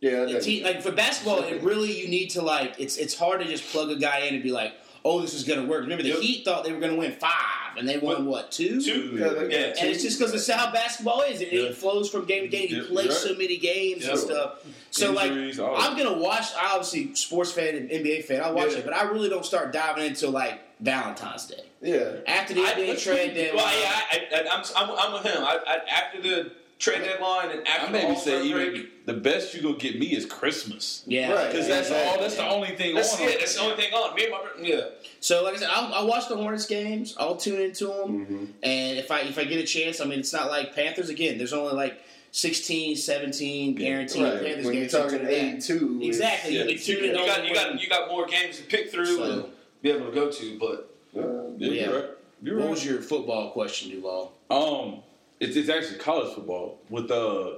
[0.00, 3.40] Yeah, The team, like for basketball, it really you need to like it's it's hard
[3.40, 5.82] to just plug a guy in and be like, oh, this is gonna work.
[5.82, 6.18] Remember, the Yep.
[6.18, 8.80] Heat thought they were gonna win five, and they won what two?
[8.82, 9.74] Two, Yeah, they- yeah.
[9.80, 11.40] And it's just because it's how basketball is.
[11.40, 11.60] It, Yeah.
[11.62, 12.68] it flows from game to game.
[12.68, 14.10] You Yeah, play you're so many games Yeah.
[14.10, 14.52] and stuff.
[14.90, 16.44] So Injuries, like, I'm gonna watch.
[16.58, 18.42] I obviously sports fan and NBA fan.
[18.42, 18.78] I watch Yeah.
[18.78, 22.16] it, but I really don't start diving into like Valentine's Day yeah.
[22.26, 23.64] after the I- NBA trade deadline.
[23.64, 25.42] Well, yeah, I, I, I'm, I'm, I'm with him.
[25.42, 28.88] I, I, after the trade deadline and after I the maybe All-Star say break, even
[29.06, 31.02] the best you gonna get me is Christmas.
[31.06, 31.50] yeah, Right.
[31.50, 32.20] Because that's all.
[32.20, 33.22] That's the only thing that's on.
[33.22, 33.38] it.
[33.38, 34.14] That's the only thing on.
[34.14, 34.80] Me and my brother, yeah.
[35.20, 37.16] So like I said, I'll, I'll watch the Hornets games.
[37.18, 38.46] I'll tune into them, Mhm.
[38.62, 41.38] and if I if I get a chance, I mean, it's not like Panthers again.
[41.38, 41.98] There's only like
[42.32, 44.42] 16, 17 guaranteed Right.
[44.42, 45.56] Panthers When you're talking tune in.
[45.56, 46.52] 82, exactly.
[46.56, 46.64] Yeah.
[46.64, 48.90] You can You, tune in on got, you got, you got more games to pick
[48.92, 49.44] through So- and
[49.80, 50.58] be able to go to.
[50.58, 51.22] But Yeah,
[51.56, 51.70] Yeah.
[51.86, 52.10] You're right.
[52.42, 52.70] You're What right.
[52.72, 54.32] was your football question, Duvall?
[54.50, 55.02] Um,
[55.40, 57.52] it's, it's actually college football with uh,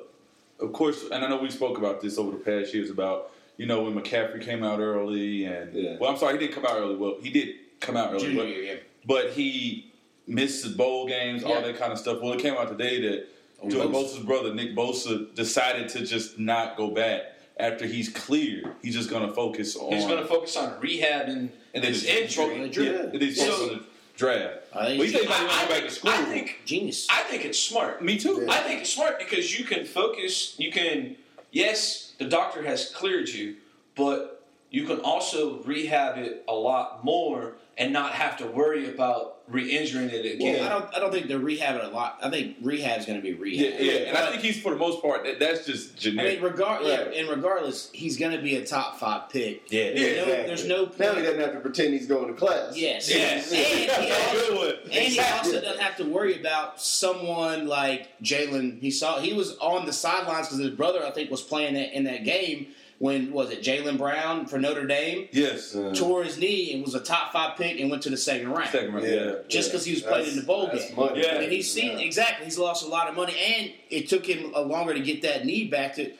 [0.61, 3.67] of course, and I know we spoke about this over the past years about you
[3.67, 5.97] know when McCaffrey came out early and Yeah.
[6.01, 6.97] well, I'm sorry, he didn't come out early.
[6.97, 8.75] Well, he did come out early, Junior but, yeah.
[9.07, 9.93] but he
[10.27, 11.55] missed bowl games, Yeah.
[11.55, 12.21] all that kind of stuff.
[12.21, 13.27] Well, it came out today that
[13.61, 17.23] Oh, Joey Bosa's brother Nick Bosa decided to just not go back
[17.59, 18.69] after he's cleared.
[18.83, 22.05] He's just going to focus on he's going to focus on rehab and, and his
[22.05, 22.87] just injury.
[22.87, 23.01] Yeah.
[23.03, 23.81] And then he's focused So-
[24.19, 24.57] draft.
[24.75, 26.11] I think Well, he said he's I, going I back to think, school.
[26.11, 27.07] I think Genius.
[27.11, 28.03] I think it's smart.
[28.03, 28.43] Me too.
[28.45, 28.53] Yeah.
[28.53, 30.55] I think it's smart because you can focus.
[30.59, 31.17] You can,
[31.53, 33.57] yes, the doctor has cleared you,
[33.97, 39.38] but you can also rehab it a lot more and not have to worry about
[39.51, 40.65] re-injuring it again.
[40.65, 40.95] I don't.
[40.97, 42.19] I don't think they're rehabbing a lot.
[42.23, 43.81] I think rehab's going to be Yeah, rehab.
[43.81, 45.25] yeah, and I think he's for the most part.
[45.25, 46.41] That, that's just I generic.
[46.43, 47.15] mean, regard yeah, Right.
[47.17, 49.63] and regardless, he's going to be a top five pick.
[49.71, 49.85] Yeah.
[49.91, 50.47] there's, Yeah, no, exactly.
[50.47, 52.77] there's no Now he doesn't have to pretend he's going to class.
[52.77, 53.51] Yes, Yes.
[53.53, 55.55] and he also, and he Exactly.
[55.55, 58.81] also doesn't have to worry about someone like Jalen.
[58.81, 61.97] He saw he was on the sidelines because his brother, I think, was playing that,
[61.97, 65.75] in that game when was it Jalen Brown for Notre Dame Yes.
[65.75, 68.49] Uh, tore his knee and was a top five pick and went to the second
[68.51, 68.71] round.
[68.71, 69.07] Second round.
[69.07, 69.35] Yeah.
[69.49, 70.97] Just 'cause he was playing in the bowl That's game.
[70.97, 71.23] money.
[71.23, 71.41] Yeah.
[71.41, 72.45] And he's seen exactly.
[72.47, 75.45] He's lost a lot of money, and it took him a longer to get that
[75.47, 75.95] knee back.
[75.97, 76.11] To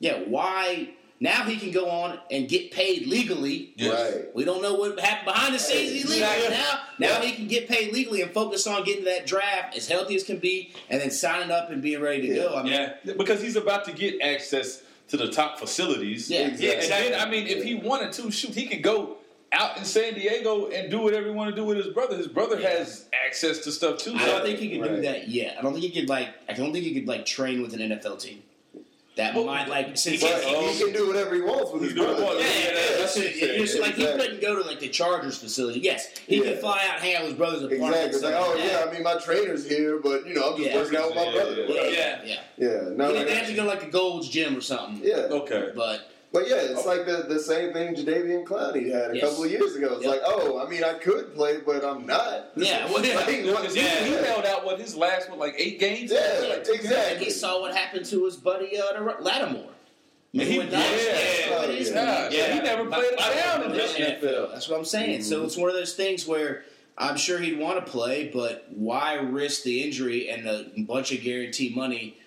[0.00, 3.72] yeah, why now he can go on and get paid legally.
[3.76, 4.14] Yes.
[4.14, 4.24] Right.
[4.34, 6.16] We don't know what happened behind the scenes illegally.
[6.18, 6.48] Exactly.
[6.50, 7.24] Now, now Yeah.
[7.28, 10.24] he can get paid legally and focus on getting to that draft as healthy as
[10.24, 12.42] can be, and then signing up and being ready to Yeah.
[12.42, 12.54] go.
[12.56, 16.30] I mean, yeah, Because he's about to get access to the top facilities.
[16.30, 16.48] Yeah.
[16.48, 16.68] Exactly.
[16.70, 19.16] And then, I mean, if he wanted to, shoot, he could go
[19.52, 22.16] out in San Diego and do whatever he want to do with his brother.
[22.16, 22.70] His brother Yeah.
[22.70, 24.14] has access to stuff too.
[24.14, 25.56] I don't think he could do that yet.
[25.58, 26.28] I don't think he could like.
[26.48, 28.42] I don't think he could like train with an NFL team.
[29.16, 31.92] That Well, might like since But he- he can do whatever he wants with his
[31.92, 32.22] He's brother.
[32.22, 33.34] Yeah, yeah, yeah, that's it.
[33.36, 35.80] Yeah, It's like he couldn't go to like the Chargers facility.
[35.80, 36.42] Yes, he Yeah.
[36.52, 38.02] can fly out and hang out with his brothers and Exactly.
[38.02, 38.88] like, stuff oh yeah, that.
[38.88, 40.76] I mean my trainer's here, but you know I'm just Yeah.
[40.76, 41.64] working out with my Yeah, brother.
[41.66, 42.18] yeah, yeah, Yeah.
[42.26, 42.40] yeah.
[42.58, 45.00] Yeah, no, He like, didn't have to go to like a Gold's Gym or something.
[45.02, 45.14] yeah.
[45.16, 45.70] Okay.
[45.74, 49.24] But But yeah, it's like the, the same thing Jadeveon Clowney had a Yes.
[49.30, 49.94] couple of years ago.
[49.94, 50.10] It's Yep.
[50.12, 52.50] like, oh, I mean, I could play, but I'm not.
[52.56, 53.16] Yeah, well, yeah.
[53.16, 54.04] Like, what- Because he, Yeah.
[54.04, 56.12] he held out what his last what like eight games.
[56.12, 57.24] Yeah, and exactly.
[57.24, 59.70] he saw what happened to his buddy uh, Lattimore.
[60.34, 61.12] And he- When Dallas- yeah.
[61.12, 61.90] that's what it is.
[61.90, 62.28] Yeah.
[62.30, 64.52] Yeah, he never played it I- down in Yeah, this NFL.
[64.52, 65.22] That's what I'm saying.
[65.22, 66.64] So it's one of those things where
[66.98, 71.22] I'm sure he'd want to play, but why risk the injury and a bunch of
[71.22, 72.18] guaranteed money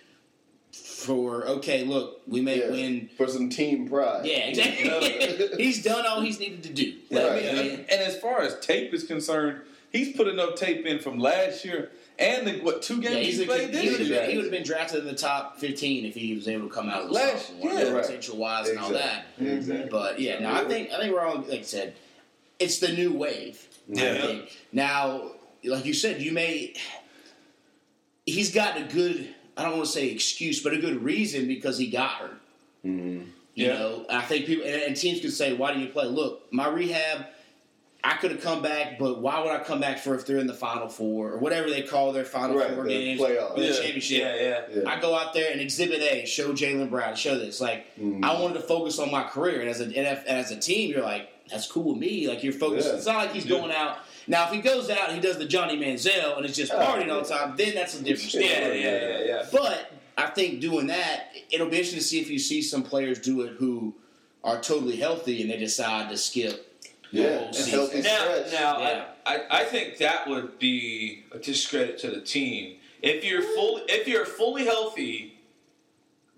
[0.99, 2.71] for okay, look, we may Yeah.
[2.71, 3.09] win.
[3.17, 4.25] for some team pride.
[4.25, 5.57] Yeah, exactly.
[5.63, 6.93] he's done all he's needed to do.
[7.09, 7.43] Yeah, I right.
[7.43, 11.17] mean, And, and as far as tape is concerned, he's put enough tape in from
[11.19, 14.07] last year and the, what two games yeah, he's he played he, would this have
[14.07, 14.19] year.
[14.21, 16.73] been, he would have been drafted in the top 15 if he was able to
[16.73, 17.89] come out of the Last- sophomore, yeah.
[17.91, 18.01] Right.
[18.03, 19.27] potential wise and all that.
[19.39, 19.47] Exactly.
[19.57, 19.89] Exactly.
[19.89, 21.95] But yeah, no, I think I think we're all like I said,
[22.59, 23.65] it's the new wave.
[23.89, 24.21] I Yeah.
[24.21, 24.57] think.
[24.73, 25.31] Now,
[25.63, 26.73] like you said, you may
[28.25, 31.77] he's got a good I don't want to say excuse, but a good reason because
[31.77, 32.41] he got hurt.
[32.85, 33.25] Mhm.
[33.55, 33.73] You Yeah.
[33.73, 36.67] know, I think people and, and teams could say, "Why didn't you play?" Look, my
[36.67, 37.25] rehab.
[38.01, 40.47] I could have come back, but why would I come back for if they're in
[40.47, 43.57] the Final Four or whatever they call their Final Right, Four the games playoffs.
[43.57, 43.73] or the Yeah.
[43.73, 44.19] championship?
[44.21, 44.61] yeah, yeah.
[44.83, 44.89] Yeah.
[44.89, 47.59] I go out there and Exhibit A, show Jalen Brown, show this.
[47.59, 48.23] Like Mhm.
[48.23, 51.01] I wanted to focus on my career, and as a and as a team, you're
[51.03, 52.27] like, that's cool with me.
[52.27, 52.87] Like you're focused.
[52.87, 52.95] Yeah.
[52.95, 53.57] It's not like he's Yeah.
[53.59, 53.99] going out.
[54.27, 56.77] Now, if he goes out and he does the Johnny Manziel and it's just Oh,
[56.77, 58.45] partying all the time, then that's a different story.
[58.45, 59.45] Yeah, yeah, yeah, yeah.
[59.51, 63.19] But I think doing that, it'll be interesting to see if you see some players
[63.19, 63.95] do it who
[64.43, 66.65] are totally healthy and they decide to skip.
[67.11, 68.51] the Yeah, whole and healthy Now, stretch.
[68.53, 69.05] now Yeah.
[69.25, 72.75] I, I, I think that would be a discredit to the team.
[73.01, 75.38] If you're full, if you're fully healthy,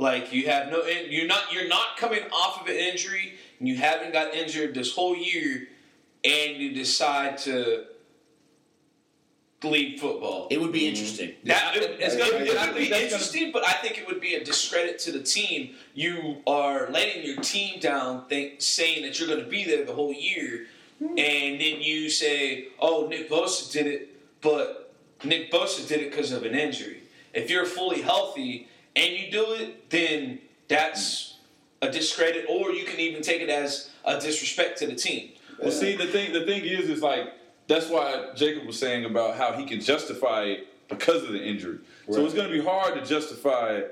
[0.02, 3.76] like you have no, you're not, you're not coming off of an injury, and you
[3.76, 5.68] haven't got injured this whole year,
[6.24, 7.86] and you decide to
[9.64, 10.48] leave football.
[10.50, 11.34] It would be interesting.
[11.46, 14.34] That, it, it's gonna, I- it would be interesting, but I think it would be
[14.34, 15.76] a discredit to the team.
[15.94, 19.94] You are letting your team down, think, saying that you're going to be there the
[19.94, 20.66] whole year,
[21.00, 26.32] and then you say, "Oh, Nick Bosa did it," but Nick Bosa did it because
[26.32, 27.04] of an injury.
[27.36, 31.38] If you're fully healthy and you do it, then that's
[31.82, 35.32] a discredit, or you can even take it as a disrespect to the team.
[35.60, 37.34] Well, see, the thing the thing is, is like
[37.67, 41.80] that's why Jacob was saying about how he can justify it because of the injury.
[42.10, 43.84] So it's going to be hard to justify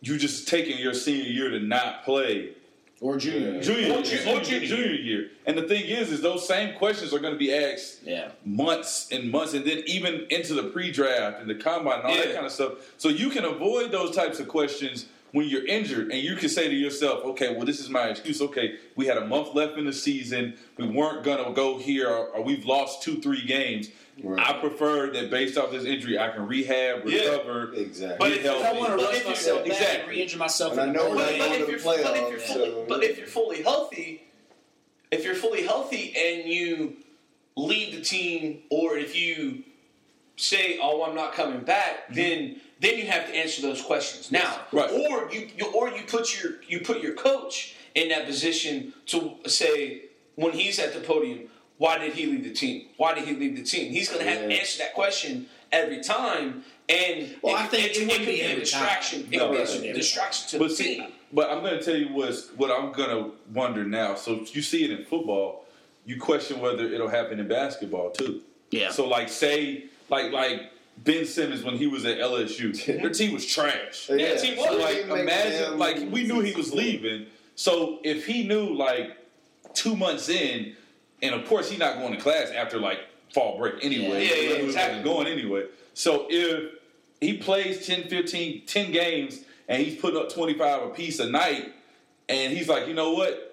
[0.00, 2.52] you just taking your senior year to not play
[3.00, 3.60] Or junior.
[3.62, 5.30] junior, Or ju- junior, or junior junior year.
[5.46, 8.30] And the thing is, is those same questions are going to be asked Yeah.
[8.44, 12.34] months and months, and then even into the pre-draft and the combine and all that
[12.34, 12.72] kind of stuff.
[12.98, 16.68] So you can avoid those types of questions when you're injured, and you can say
[16.68, 18.40] to yourself, "Okay, well, this is my excuse.
[18.40, 20.54] Okay, we had a month left in the season.
[20.78, 23.90] We weren't gonna go here, or, or we've lost two, three games.
[24.22, 24.48] Right.
[24.48, 27.30] I prefer that based off this injury, I can rehab, Yeah.
[27.30, 28.16] recover, Exactly.
[28.18, 30.14] But if you- I want to But rush myself back and exactly.
[30.14, 30.72] re-injure myself.
[30.72, 31.84] And in I the know middle we're of not the But, going but, to if
[31.84, 34.22] the you're, but if you're fully, so, but if you're fully healthy,
[35.10, 36.96] if you're fully healthy and you
[37.56, 39.64] leave the team, or if you
[40.36, 42.14] say, "Oh, I'm not coming back," mm-hmm.
[42.14, 44.66] then then you have to answer those questions now.
[44.70, 44.90] Right.
[44.90, 49.36] Or you, you or you put your you put your coach in that position to
[49.46, 50.02] say
[50.36, 52.86] when he's at the podium, why did he leave the team?
[52.96, 53.92] Why did he leave the team?
[53.92, 56.64] He's going to have to answer that question every time.
[56.88, 58.60] And Well, it, I think it, it it, wouldn't could be be a every time.
[58.60, 59.28] distraction.
[59.30, 61.12] It No, could be a distraction to But the see, team.
[61.32, 64.14] but I'm going to tell you what's what I'm going to wonder now.
[64.16, 65.64] So you see it in football,
[66.06, 68.42] you question whether it'll happen in basketball too.
[68.70, 68.90] Yeah.
[68.90, 70.72] So like say like like
[71.04, 74.08] Ben Simmons when he was at LSU, their team was trash.
[74.10, 74.66] Yeah, team was.
[74.66, 77.26] So like imagine like we knew he was leaving.
[77.54, 79.16] So if he knew like
[79.74, 80.74] two months in,
[81.22, 83.00] and of course he's not going to class after like
[83.32, 84.26] fall break anyway.
[84.26, 85.02] Yeah, yeah, exactly.
[85.02, 85.66] Going anyway.
[85.94, 86.74] So if
[87.20, 91.72] he plays 10, 15, 10 games and he's putting up 25 a piece a night,
[92.28, 93.48] and he's like, you know what?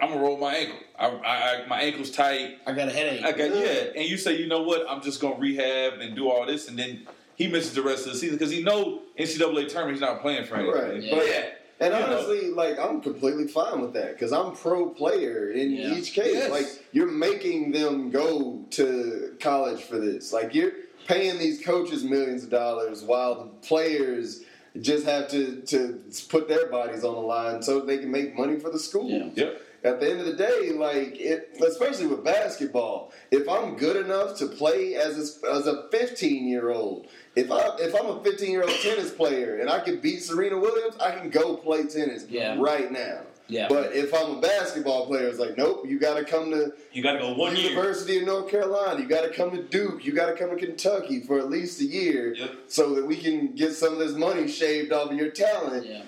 [0.00, 0.78] I'm gonna roll my ankle.
[0.96, 2.58] I, I, I my ankle's tight.
[2.66, 3.24] I got a headache.
[3.24, 4.88] I got yeah, and you say, you know what?
[4.88, 8.12] I'm just gonna rehab and do all this, and then he misses the rest of
[8.12, 10.74] the season because he know NCAA tournament he's not playing for anything.
[10.74, 11.02] Right.
[11.02, 11.14] Yeah.
[11.14, 11.50] But, yeah.
[11.80, 12.06] And You know.
[12.06, 15.94] honestly, like I'm completely fine with that because I'm pro player in Yeah.
[15.96, 16.34] each case.
[16.34, 16.50] Yes.
[16.50, 20.32] Like you're making them go to college for this.
[20.32, 20.72] Like you're
[21.06, 24.42] paying these coaches millions of dollars while the players
[24.80, 28.58] just have to to put their bodies on the line so they can make money
[28.58, 29.08] for the school.
[29.08, 29.28] Yeah.
[29.34, 29.62] Yep.
[29.88, 34.36] At the end of the day, like it, especially with basketball, if I'm good enough
[34.38, 38.50] to play as a, as a 15 year old, if I if I'm a 15
[38.50, 42.26] year old tennis player and I can beat Serena Williams, I can go play tennis
[42.28, 42.56] Yeah.
[42.58, 43.20] right now.
[43.50, 43.66] Yeah.
[43.68, 47.02] But if I'm a basketball player, it's like, nope, you got to come to You
[47.02, 47.70] got to go one year.
[47.70, 49.00] University of North Carolina.
[49.00, 50.04] You got to come to Duke.
[50.04, 52.50] You got to come to Kentucky for at least a year, Yep.
[52.68, 55.86] so that we can get some of this money shaved off of your talent.
[55.86, 56.02] yeah.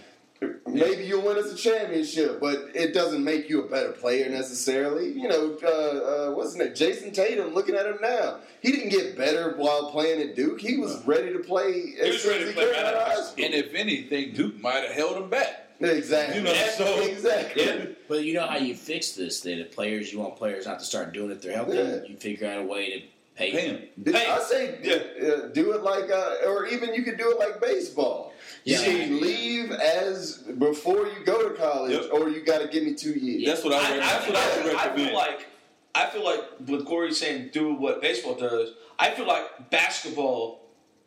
[0.67, 5.13] Maybe you'll win us a championship, but it doesn't make you a better player necessarily.
[5.13, 6.75] You know, uh, uh, what's his name?
[6.75, 7.53] Jayson Tatum.
[7.55, 10.61] Looking at him now, he didn't get better while playing at Duke.
[10.61, 11.73] He was ready to play.
[11.73, 13.45] He as was soon ready as to he play came right out of high school.
[13.45, 15.67] And if anything, Duke might have held him back.
[15.81, 16.37] Exactly.
[16.39, 17.65] You know, so- exactly.
[17.65, 17.87] Yeah.
[18.09, 19.41] But you know how you fix this?
[19.41, 22.03] Then if players, you want players not to start doing it they're healthy, Yeah.
[22.07, 23.83] you figure out a way to pay, Pay him.
[24.03, 25.29] Did- Hey, I say yeah.
[25.29, 28.33] uh, do it like, uh, or even you could do it like baseball.
[28.65, 28.85] You Yeah.
[28.85, 32.13] can leave as before you go to college, Yep.
[32.13, 33.47] or you got to give me two years.
[33.47, 33.79] That's what I.
[33.79, 35.47] I, Would, I, that's what I I, would feel, I feel like
[35.95, 38.75] I feel like with Corey saying do what baseball does.
[38.99, 40.61] I feel like basketball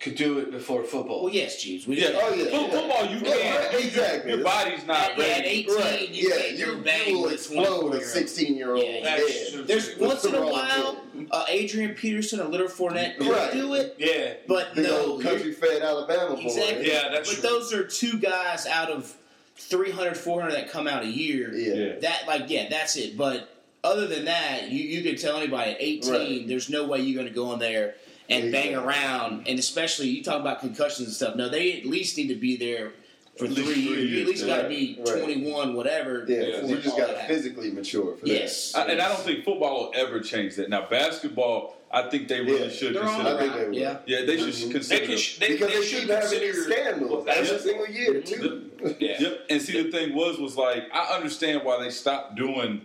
[0.03, 1.23] could do it before football.
[1.23, 1.87] Well, yes, Jeebs.
[1.87, 2.69] We yeah, Oh, yeah, Fo- yeah.
[2.69, 3.73] football you Yeah, can't.
[3.73, 4.31] right, exactly.
[4.33, 5.47] Your body's not At, yeah, at ready.
[5.49, 6.09] 18, Right.
[6.09, 8.73] you yeah, can't you, go bang you will with a explode 24 a 16 year
[8.75, 10.97] old Yeah, that's There's With once in a while,
[11.31, 13.53] uh, Adrian Peterson or Little Fournette could Right.
[13.53, 16.41] do it, yeah, but Big no, old you're- country fed Alabama boy.
[16.41, 16.87] Exactly.
[16.87, 17.49] Yeah, that's But true.
[17.49, 19.13] those are two guys out of
[19.57, 21.53] 300, 400 that come out a year.
[21.55, 21.73] Yeah.
[21.73, 21.99] Yeah.
[21.99, 23.15] That like yeah, that's it.
[23.17, 23.49] But
[23.85, 26.47] other than that, you you can tell anybody at 18, Right.
[26.47, 27.95] there's no way you're going to go in there
[28.29, 28.75] and bang Exactly.
[28.75, 29.47] around.
[29.47, 31.35] And especially you talk about concussions and stuff.
[31.35, 32.93] No, they at least need to be there
[33.37, 33.97] for three three years.
[33.97, 35.23] You at years, least got to be right.
[35.23, 36.25] 21, whatever.
[36.27, 36.65] Yeah, Yeah.
[36.65, 38.73] you just got to physically mature for Yes.
[38.75, 40.69] I, and I don't think football will ever change that.
[40.69, 42.69] Now, basketball, I think they really Yeah.
[42.69, 43.27] should They're consider.
[43.29, 43.69] I think they around.
[43.71, 43.77] will.
[43.77, 43.97] Yeah.
[44.05, 44.71] Yeah, they should Mhm.
[44.71, 45.05] consider.
[45.05, 45.13] can.
[45.15, 45.37] it.
[45.39, 45.47] They.
[45.49, 48.71] Because they they, should have having consider these scandals That's- every single year, too.
[48.99, 49.15] Yeah.
[49.21, 49.45] Yep.
[49.49, 52.81] And see, the thing was, was like I understand why they stopped doing.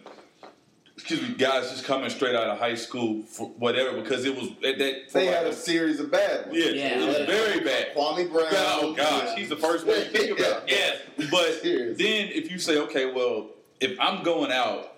[0.98, 4.48] Excuse me, guys, just coming straight out of high school for whatever because it was
[4.66, 5.08] at that.
[5.12, 6.58] They for had a series of bad ones.
[6.58, 7.00] yeah, Yeah.
[7.00, 7.94] it was very bad.
[7.94, 8.48] Kwame Brown.
[8.52, 10.68] Oh gosh, he's the first one to think about.
[10.68, 10.96] Yeah.
[11.30, 11.92] But Seriously.
[12.04, 13.46] then if you say, okay, well,
[13.78, 14.94] if I'm going out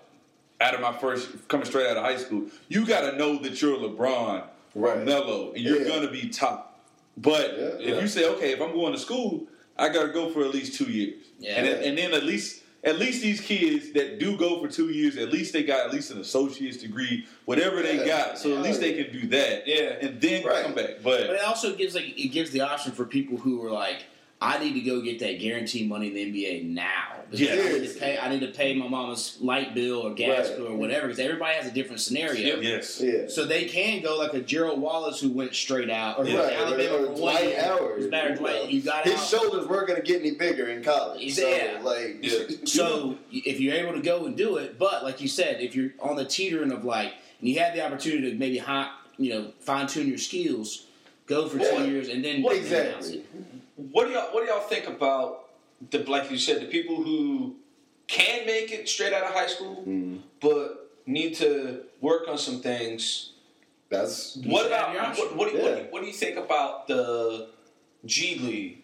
[0.59, 3.61] out of my first coming straight out of high school, you got to know that
[3.61, 4.41] you're LeBron
[4.73, 5.05] or Right.
[5.05, 5.87] Melo, and you're Yeah.
[5.87, 6.79] gonna be top.
[7.15, 7.65] But Yeah.
[7.79, 8.01] if Yeah.
[8.01, 9.45] you say, okay, if I'm going to school,
[9.77, 11.57] I gotta go for at least two years, Yeah.
[11.57, 12.60] and and then at least.
[12.83, 15.93] At least these kids that do go for two years, at least they got at
[15.93, 18.39] least an associate's degree, whatever they got.
[18.39, 19.97] So at least they can do that, Yeah.
[20.01, 20.63] and then Right.
[20.63, 20.95] come back.
[21.03, 23.97] But But it also gives like it gives the option for people who are like,
[24.43, 26.89] I need to go get that guaranteed money in the NBA now.
[27.29, 27.53] Because Yeah.
[27.63, 28.17] I need to pay.
[28.17, 30.57] I need to pay my mama's light bill or gas Right.
[30.57, 31.07] bill or whatever.
[31.07, 32.59] Because everybody has a different scenario.
[32.59, 33.27] yes, Yeah.
[33.27, 36.95] So they can go like a Gerald Wallace who went straight out, or Right, Alabama
[36.95, 37.55] or- or for one Dwight.
[37.57, 38.55] Howard, Who's better, you Dwight.
[38.63, 38.69] know.
[38.69, 39.27] You got His out.
[39.29, 41.21] shoulders weren't going to get any bigger in college.
[41.21, 41.79] He's- so, yeah.
[41.83, 42.39] like, Yeah.
[42.65, 45.91] So if you're able to go and do it, but like you said, if you're
[45.99, 49.51] on the teetering of like, and you have the opportunity to maybe hot, you know,
[49.61, 50.85] fine tune your skills,
[51.27, 51.77] go for Yeah.
[51.77, 53.23] two years, and then Well, then announce exactly.
[53.83, 53.89] It.
[53.91, 55.49] What do y'all What do y'all think about
[55.89, 57.55] the like you said the people who
[58.07, 60.19] can make it straight out of high school, Mm.
[60.39, 63.31] but need to work on some things?
[63.89, 66.87] That's What about what, what, do you- what, do you, what do you think about
[66.87, 67.49] the
[68.05, 68.83] G League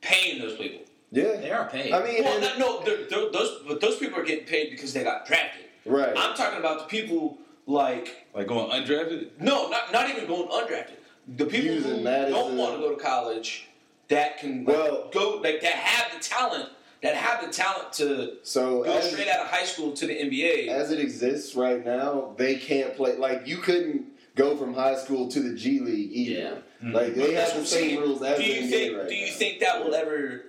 [0.00, 0.82] paying those people?
[1.10, 1.36] yeah.
[1.36, 1.92] They are paid.
[1.92, 4.70] I mean, Well, and- that, no, they're, they're, those but those people are getting paid
[4.70, 5.66] because they got drafted.
[5.86, 6.12] right.
[6.16, 9.30] I'm talking about the people like like going undrafted.
[9.38, 10.98] no, not not even going undrafted.
[11.36, 13.68] The people Using who that don't want to go to college
[14.08, 16.68] that can like, Well- go like that have the talent
[17.02, 20.14] that have the talent to so go as, straight out of high school to the
[20.14, 20.68] NBA.
[20.68, 23.16] as it exists right now, they can't play.
[23.16, 24.04] Like you couldn't
[24.36, 26.62] go from high school to the G League either.
[26.82, 26.92] Mm-hmm.
[26.92, 28.00] Like they That's have what the same saying.
[28.00, 29.32] rules as do the you NBA think right do you now.
[29.32, 30.44] think that will ever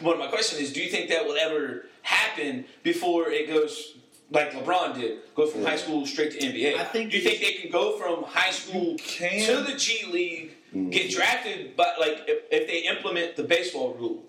[0.00, 3.96] one of my questions is do you think that will ever happen before it goes
[4.30, 5.70] like LeBron did, go from Yeah.
[5.70, 6.76] high school straight to NBA?
[6.76, 9.44] I think do you think they can go from high school can.
[9.46, 10.90] to the G League, Mm.
[10.92, 14.22] get drafted, but like if, if they implement the baseball rule,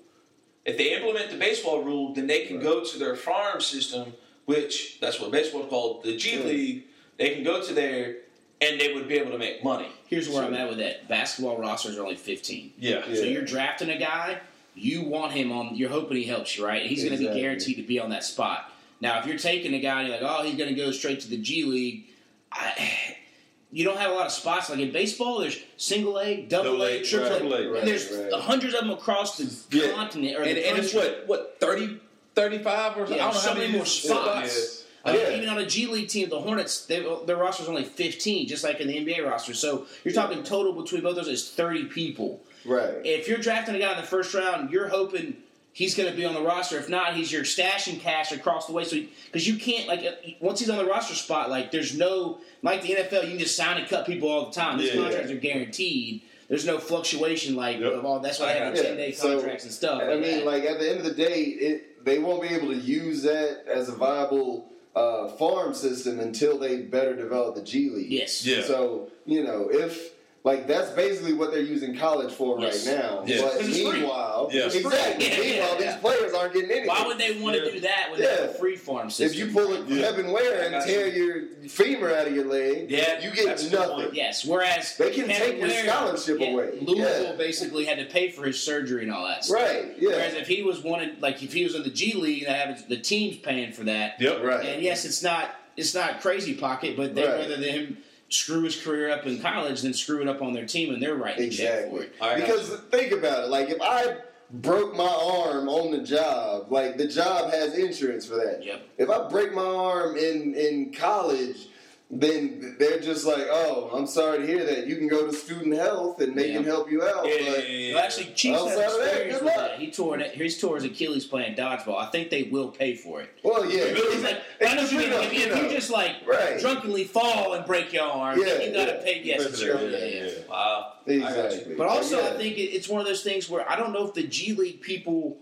[0.65, 2.63] if they implement the baseball rule, then they can Right.
[2.63, 4.13] go to their farm system,
[4.45, 6.43] which that's what baseball is called, the G Yeah.
[6.43, 6.83] League.
[7.17, 8.17] They can go to there,
[8.62, 9.88] and they would be able to make money.
[10.07, 11.09] Here's where I'm at with that.
[11.09, 12.71] Basketball rosters are only 15.
[12.79, 13.03] Yeah.
[13.09, 13.15] Yeah.
[13.15, 14.39] So you're drafting a guy,
[14.75, 15.75] you want him on.
[15.75, 16.85] You're hoping he helps you, right?
[16.85, 18.73] He's going to be guaranteed to be on that spot.
[19.01, 21.21] Now, if you're taking a guy and you're like, oh, he's going to go straight
[21.21, 22.05] to the G League,
[22.51, 23.15] I,
[23.71, 24.69] you don't have a lot of spots.
[24.69, 28.33] Like in baseball, there's single A, double A, triple A, right, and there's right.
[28.41, 29.93] hundreds of them across the Yeah.
[29.93, 31.99] continent or and, the and it's what what 30,
[32.35, 33.17] 35 or something.
[33.17, 34.85] Yeah, I don't know so how many more spots.
[35.05, 35.31] Yeah.
[35.31, 38.79] even on a G League team, the Hornets, they, their roster's only 15, just like
[38.79, 39.53] in the NBA roster.
[39.53, 42.41] So you're talking total between both those is 30 people.
[42.65, 42.95] Right.
[43.05, 45.38] If you're drafting a guy in the first round, you're hoping
[45.79, 46.77] he's going to be on the roster.
[46.77, 48.83] If not, he's your stashing cash across the way.
[48.83, 50.11] So because you can't like uh,
[50.41, 53.55] once he's on the roster spot, like there's no like the NFL, you can just
[53.55, 54.77] sign and cut people all the time.
[54.77, 55.01] These Yeah.
[55.01, 56.21] contracts are guaranteed.
[56.49, 57.93] There's no fluctuation like Yep.
[57.93, 58.19] of all.
[58.19, 58.87] That's why I have the Yeah.
[58.89, 60.01] 10 day So, contracts and stuff.
[60.03, 60.45] I mean, that.
[60.45, 63.63] like at the end of the day, it they won't be able to use that
[63.67, 64.65] as a viable
[64.95, 68.11] uh, farm system until they better develop the G League.
[68.11, 68.63] yes, Yeah.
[68.63, 70.11] So you know if.
[70.45, 72.88] Like that's basically what they're using college for Yes.
[72.88, 73.23] right now.
[73.25, 73.41] Yeah.
[73.41, 74.65] But 'Cause it's meanwhile, Yeah.
[74.67, 74.86] It's free.
[74.86, 75.25] exactly.
[75.28, 75.91] Yeah, yeah, meanwhile, yeah.
[75.91, 76.88] these players aren't getting anything.
[76.88, 77.71] Why would they want to Yeah.
[77.71, 78.54] do that with they have a Yeah.
[78.54, 79.25] free farm system?
[79.28, 80.02] If you pull a Yeah.
[80.02, 83.45] Kevin Ware I and got tear your femur out of your leg, Yeah, you get
[83.47, 84.12] that's nothing.
[84.13, 86.69] Yes, whereas They can Kevin take your scholarship yeah, away.
[86.82, 87.32] Louisville Yeah.
[87.34, 89.43] basically had to pay for his surgery and all that.
[89.43, 89.62] Stuff.
[89.62, 89.86] Right.
[89.99, 90.12] Yeah.
[90.12, 92.88] Whereas if he was wanted, like if he was in the G League, they have
[92.88, 94.15] the teams paying for that.
[94.21, 94.41] Yep.
[94.41, 94.65] right.
[94.65, 97.39] And yes, it's not it's not crazy pocket, but they Right.
[97.39, 97.97] rather than him
[98.29, 101.15] screw his career up in college than screw it up on their team, and they're
[101.15, 102.01] right Exactly.
[102.01, 102.13] it.
[102.21, 103.49] I got Because think about it.
[103.49, 104.17] Like if I
[104.51, 108.63] broke my arm on the job, like the job has insurance for that.
[108.63, 108.81] Yep.
[108.97, 111.67] If I break my arm in in college,
[112.11, 114.87] then they're just like, "Oh, I'm sorry to hear that.
[114.87, 116.55] You can go to student health and they Yeah.
[116.55, 119.05] can help you out." Yeah, but yeah, yeah, Well, actually, Chiefs Outside have of that,
[119.07, 119.55] experience with luck.
[119.57, 119.79] that.
[119.79, 120.31] He tore it.
[120.33, 121.97] He's tore his Achilles playing dodgeball.
[121.99, 123.29] I think they will pay for it.
[123.43, 125.11] well, yeah, It's like, I know what you mean.
[125.13, 125.61] If, you if know.
[125.61, 126.59] you just like Right.
[126.59, 129.03] drunkenly fall and break your arm, then Yeah, you got to yeah.
[129.03, 129.21] pay.
[129.23, 130.31] Yes, it's your Yeah, yeah, yeah, yeah.
[130.49, 130.93] Wow.
[131.07, 131.75] I exactly.
[131.75, 132.29] But also, yeah.
[132.29, 134.81] I think it's one of those things where I don't know if the G League
[134.81, 135.37] people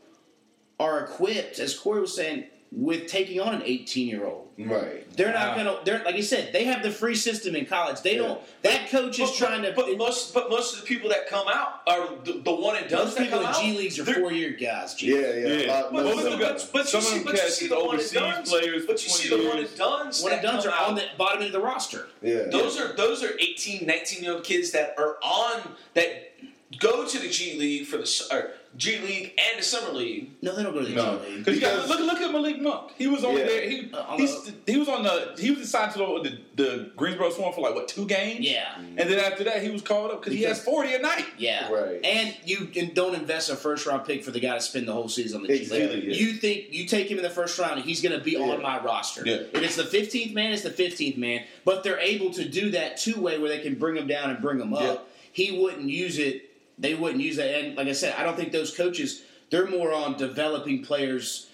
[0.81, 4.46] are equipped, as Corey was saying, with taking on an 18 year old.
[4.59, 5.03] Right.
[5.15, 5.63] They're not Wow.
[5.63, 5.79] gonna.
[5.85, 6.51] They're like you said.
[6.53, 8.01] They have the free system in college.
[8.01, 8.39] They don't.
[8.63, 9.73] That coach is But, trying to.
[9.73, 12.75] but, but most but most of the people that come out are the, the one
[12.75, 13.53] and done those people in.
[13.53, 14.93] G leagues are four year guys.
[14.95, 15.07] G.
[15.07, 15.47] Yeah, yeah.
[15.47, 15.65] Yeah.
[15.65, 16.39] a lot- But, most but, of them.
[16.39, 18.49] but, but, Some you of see, them but you see the one and overseas dones.
[18.49, 19.69] players But you see the one years.
[19.69, 20.21] and dones.
[20.23, 20.89] One and that dones come are out.
[20.89, 22.07] on the bottom end of the roster.
[22.21, 22.43] yeah.
[22.51, 25.61] Those are those are 18, 19 year old kids that are on
[25.93, 26.33] that
[26.79, 30.31] go to the G League for the or G League and the Summer League.
[30.43, 31.45] No, they don't go to the No, G League.
[31.45, 32.91] because Because- look, look at Malik Monk.
[32.97, 33.45] He was on Yeah.
[33.45, 33.69] there.
[33.69, 34.19] He, Uh, on
[34.67, 35.35] he was on the.
[35.39, 38.41] He was assigned to the, the, the Greensboro Swarm for like what two games?
[38.41, 41.25] Yeah, And then after that, he was called up because he has forty a night.
[41.39, 41.71] yeah.
[41.71, 41.99] Right.
[42.05, 44.93] And you and don't invest a first round pick for the guy to spend the
[44.93, 46.03] whole season on the Exactly, G League.
[46.05, 46.15] yeah.
[46.27, 48.39] You think you take him in the first round and he's going to be Yeah.
[48.41, 49.23] on my roster.
[49.25, 49.35] Yeah.
[49.53, 51.43] If it's the 15th man, it's the 15th man.
[51.65, 54.39] But they're able to do that two way where they can bring him down and
[54.41, 55.09] bring him up.
[55.31, 56.46] He wouldn't use it.
[56.77, 57.53] They wouldn't use that.
[57.53, 59.23] And like I said, I don't think those coaches.
[59.49, 61.47] They're more on developing players,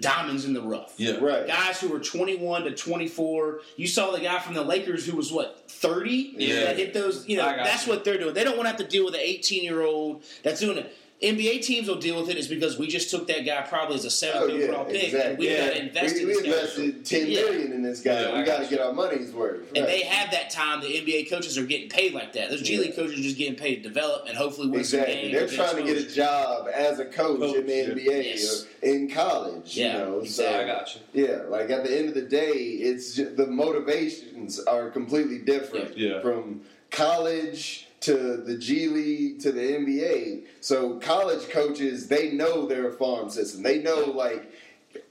[0.00, 0.94] diamonds in the rough.
[0.96, 1.16] Yeah.
[1.20, 1.46] Right.
[1.46, 3.60] Guys who were 21 to 24.
[3.76, 6.64] You saw the guy from the Lakers who was what 30 Yeah.
[6.64, 7.28] that hit those.
[7.28, 7.92] You know, that's you.
[7.92, 8.34] what they're doing.
[8.34, 10.96] They don't want to have to deal with an 18 year old that's doing it.
[11.22, 14.04] NBA teams will deal with it is because we just took that guy probably as
[14.04, 15.36] a seventh Oh, yeah, overall pick, and exactly.
[15.46, 15.66] we Yeah.
[15.68, 16.48] got to invest we, in we this guy.
[16.48, 17.40] invested ten Yeah.
[17.40, 18.20] million in this guy.
[18.20, 19.62] Yeah, we got got to get our money's worth.
[19.74, 20.80] And they have that time.
[20.82, 22.50] The NBA coaches are getting paid like that.
[22.50, 22.80] Those G Yeah.
[22.80, 25.32] League coaches are just getting paid to develop and hopefully win some games.
[25.32, 27.72] They're and trying to get a job as a coach, Coach, in the.
[27.72, 28.66] NBA uh, Yes.
[28.82, 29.76] or in college.
[29.78, 30.56] Yeah, you know, exactly.
[30.56, 31.26] so I got you.
[31.26, 35.96] yeah, like at the end of the day, it's just, the motivations are completely different
[35.96, 36.08] Yeah.
[36.16, 36.20] Yeah.
[36.22, 40.44] from college to the G League to the NBA.
[40.60, 43.62] So college coaches, they know their farm system.
[43.62, 44.50] They know like.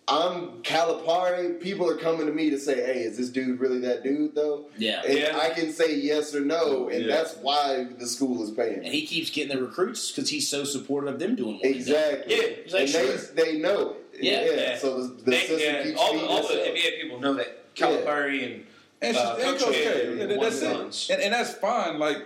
[0.06, 1.62] I'm Calipari.
[1.62, 4.66] People are coming to me to say, "Hey, is this dude really that dude?" Though,
[4.78, 5.02] Yeah.
[5.08, 5.39] and Yeah.
[5.41, 7.16] I can say yes or no, and Yeah.
[7.16, 8.74] that's why the school is paying.
[8.76, 8.89] And me.
[8.91, 12.36] he keeps getting the recruits because he's so supportive of them doing what Exactly.
[12.36, 12.41] Yeah.
[12.74, 13.16] Like, and sure.
[13.16, 14.24] they they know it.
[14.24, 14.44] Yeah.
[14.54, 14.78] Yeah.
[14.78, 16.54] So the, the They, system yeah, keeps all the, feeding all the.
[16.54, 18.66] NBA people know that Calipari and
[19.02, 20.62] And, Uh, and Coach Coach K, K, yeah, one that's
[21.10, 21.14] it.
[21.14, 21.98] And, and that's fine.
[21.98, 22.18] Like,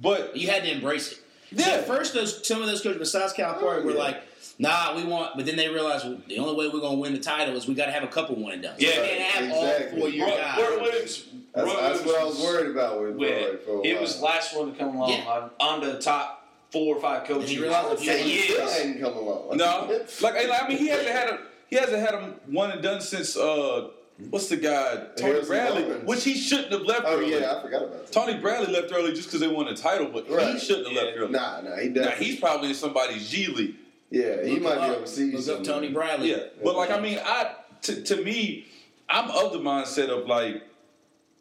[0.00, 1.18] but You had to embrace it.
[1.52, 1.64] Yeah.
[1.64, 3.98] See, at first, those some of those coaches besides Calipari Oh, were yeah.
[3.98, 4.22] like,
[4.58, 7.12] "Nah, we want," but then they realized well, the only way we're going to win
[7.12, 8.74] the title is we got to have a couple one and done.
[8.78, 9.00] Yeah.
[9.00, 10.00] we can't have all Exactly.
[10.00, 10.58] four year Roy, guys.
[10.60, 11.24] Roy Williams.
[11.54, 13.18] That's, Roy that's what I was worried about with Roy
[13.52, 13.64] with.
[13.64, 15.24] for a He was the last one to come along Yeah.
[15.30, 17.44] on, on the top four or five coaches.
[17.44, 18.76] And he realized if you- Yeah, He he still is.
[18.76, 19.56] hadn't come along.
[19.56, 21.38] no, like I mean, he hasn't had a
[21.70, 23.88] he hasn't had a one and done since uh,
[24.30, 26.04] what's the guy Tony Harrison Bradley, Barnes.
[26.06, 27.32] which he shouldn't have left Oh early.
[27.32, 28.12] yeah, I forgot about that.
[28.12, 31.02] Tony Bradley left early just because they won a title, but he shouldn't have Yeah.
[31.02, 31.32] left early.
[31.32, 32.24] Nah, nah, he Now definitely.
[32.26, 33.74] he's probably in somebody's G League.
[34.10, 34.96] yeah, he Look might him be up.
[34.98, 35.32] overseas.
[35.48, 35.82] Look up somewhere.
[35.82, 36.30] Tony Bradley.
[36.30, 38.66] Yeah, but like I mean, I to, to me,
[39.08, 40.62] I'm of the mindset of like,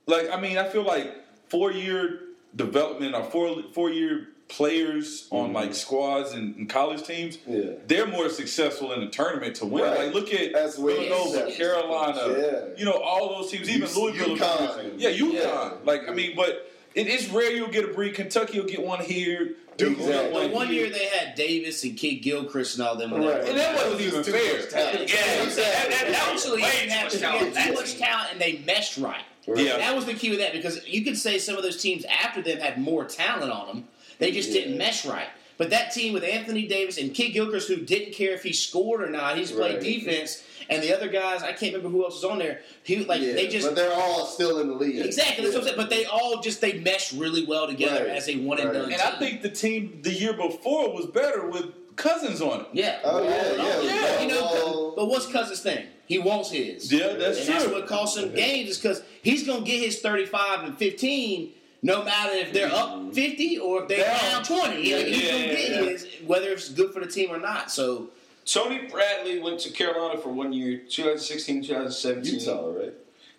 [0.07, 1.13] like I mean, I feel like
[1.49, 2.21] four year
[2.55, 5.55] development or four four year players on mm-hmm.
[5.55, 7.71] like squads and, and college teams, Yeah.
[7.87, 9.83] they're more successful in the tournament to win.
[9.83, 10.05] Right.
[10.05, 11.57] Like look at That's what Villanova, said.
[11.57, 12.59] Carolina, Yeah.
[12.77, 14.37] you know, all those teams, even U- Louisville.
[14.37, 14.93] UConn.
[14.97, 15.33] Yeah, UConn.
[15.33, 15.71] Yeah.
[15.83, 18.13] Like I mean, but it, it's rare you'll get a breed.
[18.15, 19.55] Kentucky will get one here.
[19.77, 20.33] Duke will get Exactly.
[20.33, 23.13] one But one year they had Davis and Kidd-Gilchrist and all them.
[23.13, 23.43] Right.
[23.43, 24.59] and that wasn't even Too fair.
[24.59, 27.53] Yeah, I'm that- that- that was eventually way you too much talent.
[27.55, 29.23] get too much talent, and they meshed right.
[29.47, 29.65] Right.
[29.65, 29.77] Yeah.
[29.77, 32.41] That was the key with that because you could say some of those teams after
[32.41, 33.87] them had more talent on them.
[34.19, 35.27] They just didn't mesh right.
[35.57, 39.09] But that team with Anthony Davis and Kidd-Gilchrist, who didn't care if he scored or
[39.09, 39.81] not, he just played Right.
[39.83, 40.43] defense.
[40.69, 42.61] And the other guys, I can't remember who else was on there.
[42.83, 45.05] He like Yeah, they just but they're all still in the league.
[45.05, 45.75] exactly that's what I'm Yeah.
[45.77, 48.09] But they all just they meshed really well together Right.
[48.17, 48.73] as a one and Right.
[48.81, 48.91] done.
[48.91, 52.65] And I think the team the year before was better with Cousins on it.
[52.73, 53.53] yeah, Oh, yeah, yeah.
[53.57, 54.21] Oh, yeah.
[54.23, 54.93] You know, oh.
[54.97, 55.85] but what's Cousins' thing?
[56.07, 56.91] He wants his.
[56.91, 57.53] Yeah, that's and true.
[57.59, 61.53] that's what costs him games is because he's going to get his 35 and 15
[61.81, 64.43] no matter if they're up 50 or if they're Down.
[64.43, 64.75] down 20.
[64.75, 65.81] Like, he's Yeah, get yeah.
[65.89, 67.71] his, whether it's good for the team or not.
[67.71, 68.09] So,
[68.45, 72.39] Tony Bradley went to Carolina for one year, 2016, 2017.
[72.39, 72.93] Utah, right?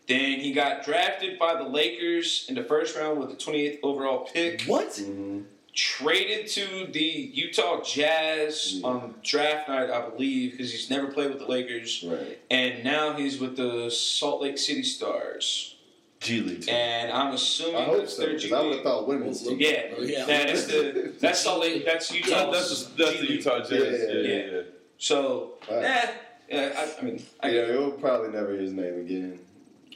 [0.09, 4.28] Then he got drafted by the Lakers in the first round with the 28th overall
[4.32, 4.62] pick.
[4.62, 4.91] What?
[4.91, 5.41] Mm-hmm.
[5.74, 7.01] Traded to the
[7.34, 8.87] Utah Jazz Yeah.
[8.87, 12.03] on draft night, I believe, because he's never played with the Lakers.
[12.07, 12.39] Right.
[12.51, 15.76] And now he's with the Salt Lake City Stars.
[16.27, 16.74] G League team.
[16.74, 18.22] And I'm assuming I hope that's so.
[18.22, 19.59] their 'cause G I would have thought women's team.
[19.61, 20.20] Yeah, Yeah.
[20.20, 21.85] Nah, that's the that's Salt Lake.
[21.85, 22.29] That's Utah.
[22.31, 23.70] That- that's the, that's the Utah Jazz.
[23.70, 24.51] Yeah, Yeah, yeah, yeah.
[24.57, 24.61] yeah.
[24.99, 25.83] So, Right.
[25.83, 26.11] yeah,
[26.49, 26.72] yeah.
[26.77, 29.39] I, I mean, I Yeah, you'll probably never hear his name again.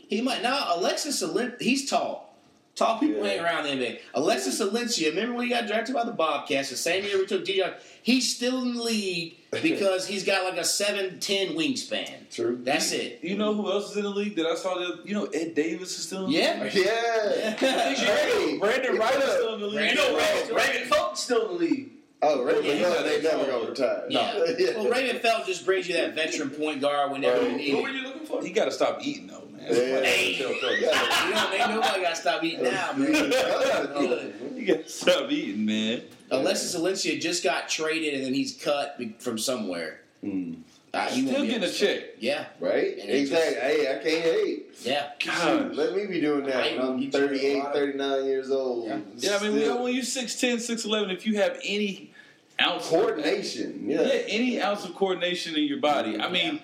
[0.09, 0.43] he might.
[0.43, 2.29] Now, Alexis, Alen- he's tall.
[2.77, 3.33] Tall people Yeah.
[3.33, 3.99] ain't around the NBA.
[4.15, 7.45] Alexis Ajinça, remember when he got drafted by the Bobcats the same year we took
[7.45, 7.75] DJ?
[8.03, 12.31] He's still in the league because he's got like a 7'10 wingspan.
[12.31, 12.59] True.
[12.63, 13.19] That's it.
[13.23, 14.75] You know who else is in the league that I saw?
[14.79, 16.63] The, you know Ed Davis is still in the Yeah.
[16.63, 16.75] league.
[16.75, 17.57] Yeah.
[17.61, 18.59] Yeah.
[18.59, 19.75] Brandon Wright is still in the league.
[19.77, 20.29] Brandon You know, Wright.
[20.31, 21.91] Oh, Raymond, Raymond Felton's still in the league.
[22.23, 24.05] Oh, Raymond Yeah, Felton, they never gonna retire.
[24.09, 24.45] Yeah.
[24.59, 24.77] Yeah.
[24.77, 27.51] Well, Raymond Felt just brings you that veteran point guard whenever Right.
[27.53, 28.43] you need Who were you looking for?
[28.43, 29.40] He got to stop eating though, man.
[29.61, 30.01] Yeah.
[30.03, 30.37] Hey.
[30.39, 30.79] Tell Phil.
[30.81, 31.27] Yeah.
[31.29, 33.13] You know, ain't nobody got to stop eating now, man.
[34.61, 36.03] You got to stop eating, man.
[36.31, 40.01] Alexis Ajinça just got traded and then he's cut from somewhere.
[40.23, 40.55] Hmm.
[40.93, 42.03] Uh, he Still getting a to- check.
[42.19, 42.99] Yeah, Right?
[42.99, 43.55] And it Exactly.
[43.61, 44.67] Hey, I can't hate.
[44.83, 45.11] yeah.
[45.25, 45.75] God.
[45.77, 46.77] Let me be doing that Right.
[46.79, 48.87] when I'm You check a 38, 39 years old.
[48.89, 48.99] Yeah.
[49.17, 52.13] Yeah, I mean, Still- when you're 6'10", 6'11", if you have any
[52.61, 54.03] ounce Coordination, yeah.
[54.03, 56.19] Yeah, any ounce of coordination in your body.
[56.21, 56.61] I mean,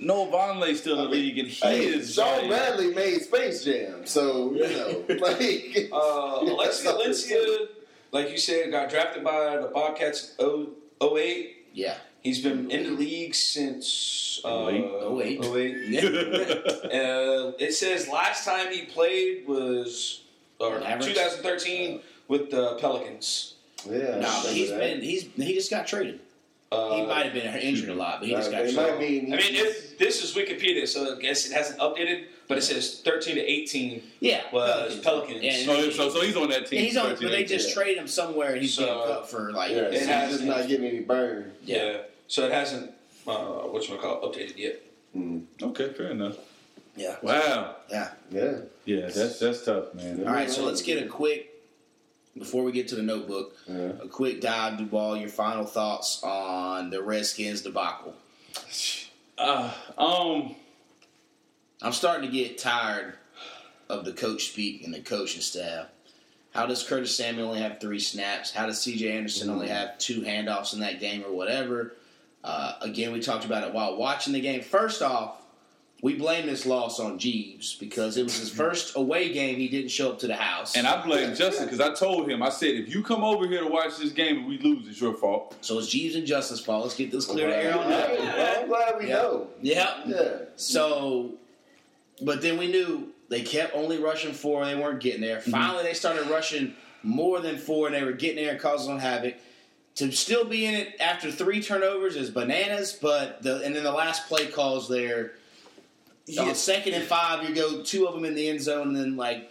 [0.00, 2.14] Noah Vonleh's still in the league, and he Hey, is.
[2.14, 7.68] Shawn like- Bradley made Space Jam, so you know, like Uh, Yeah, Alexis Ajinça,
[8.12, 10.68] like you said, got drafted by the Bobcats 0-
[11.02, 11.66] 08.
[11.72, 11.94] Yeah.
[12.22, 15.44] He's been in the league since uh, 08.
[15.44, 15.76] 08.
[15.88, 16.00] Yeah.
[17.00, 20.22] Uh, it says last time he played was
[20.60, 21.14] or On average?
[21.14, 23.54] 2013 with the Pelicans.
[23.88, 24.18] yeah.
[24.18, 24.94] no, but he's remember that.
[24.96, 26.20] been he's he just got traded.
[26.70, 28.76] Uh, he might have been injured a lot, but he just got it traded.
[28.76, 32.58] might mean I mean, it, this is Wikipedia, so I guess it hasn't updated, but
[32.58, 35.40] it says 13 to 18 yeah, was Pelicans.
[35.42, 36.80] And- So, so, so he's on that team.
[36.80, 37.74] Yeah, he's on, but they just 18.
[37.74, 39.70] traded him somewhere, and he's So, getting cut for like.
[39.70, 41.52] yeah, It has- just not getting any burn.
[41.64, 41.98] yeah.
[42.26, 42.90] So it hasn't,
[43.26, 44.82] uh, what you call it, updated yet.
[45.62, 46.36] Okay, fair enough.
[46.96, 47.16] Yeah.
[47.22, 47.76] Wow.
[47.90, 48.10] Yeah.
[48.30, 48.58] Yeah.
[48.84, 50.26] Yeah, that's that's tough, man.
[50.26, 51.47] All right, so let's get a quick
[52.38, 53.56] before we get to the notebook.
[53.68, 55.16] A quick dive, Duvall.
[55.16, 58.14] Your final thoughts on the Redskins debacle?
[59.36, 60.56] Uh, um,
[61.82, 63.14] I'm starting to get tired
[63.88, 65.86] of the coach speak and the coaching staff.
[66.52, 68.50] How does Curtis Samuel only have three snaps?
[68.50, 69.12] How does C.J.
[69.12, 71.94] Anderson only have two handoffs in that game or whatever?
[72.42, 74.62] Uh, again, we talked about it while watching the game.
[74.62, 75.37] First off,
[76.00, 79.56] we blame this loss on Jeebs because it was his first away game.
[79.56, 82.42] He didn't show up to the house, and I blame Justin because I told him,
[82.42, 85.00] I said, if you come over here to watch this game and we lose, it's
[85.00, 85.56] your fault.
[85.60, 86.84] so it's Jeebs and Justin's fault.
[86.84, 88.18] Let's get this clear to air on Yeah, that.
[88.28, 89.14] well, I'm glad we Yeah.
[89.16, 89.48] know.
[89.60, 90.00] Yeah.
[90.06, 90.36] Yeah.
[90.56, 91.32] So,
[92.22, 94.64] but then we knew they kept only rushing four.
[94.64, 95.38] They weren't getting there.
[95.38, 95.50] Mm-hmm.
[95.50, 99.34] Finally, they started rushing more than four, and they were getting there and causing havoc.
[99.96, 102.92] To still be in it after three turnovers is bananas.
[102.92, 105.32] But the and then the last play calls there.
[106.36, 109.16] On second and five, you go two of them in the end zone, and then
[109.16, 109.50] like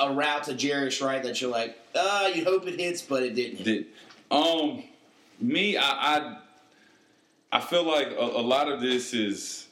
[0.00, 3.34] a route to Jarius right that you're like, ah, you hope it hits, but it
[3.34, 3.58] didn't.
[3.58, 3.64] hit.
[3.64, 3.86] Did
[4.30, 4.82] um
[5.40, 5.76] me?
[5.76, 6.38] I I,
[7.52, 9.68] I feel like a, a lot of this is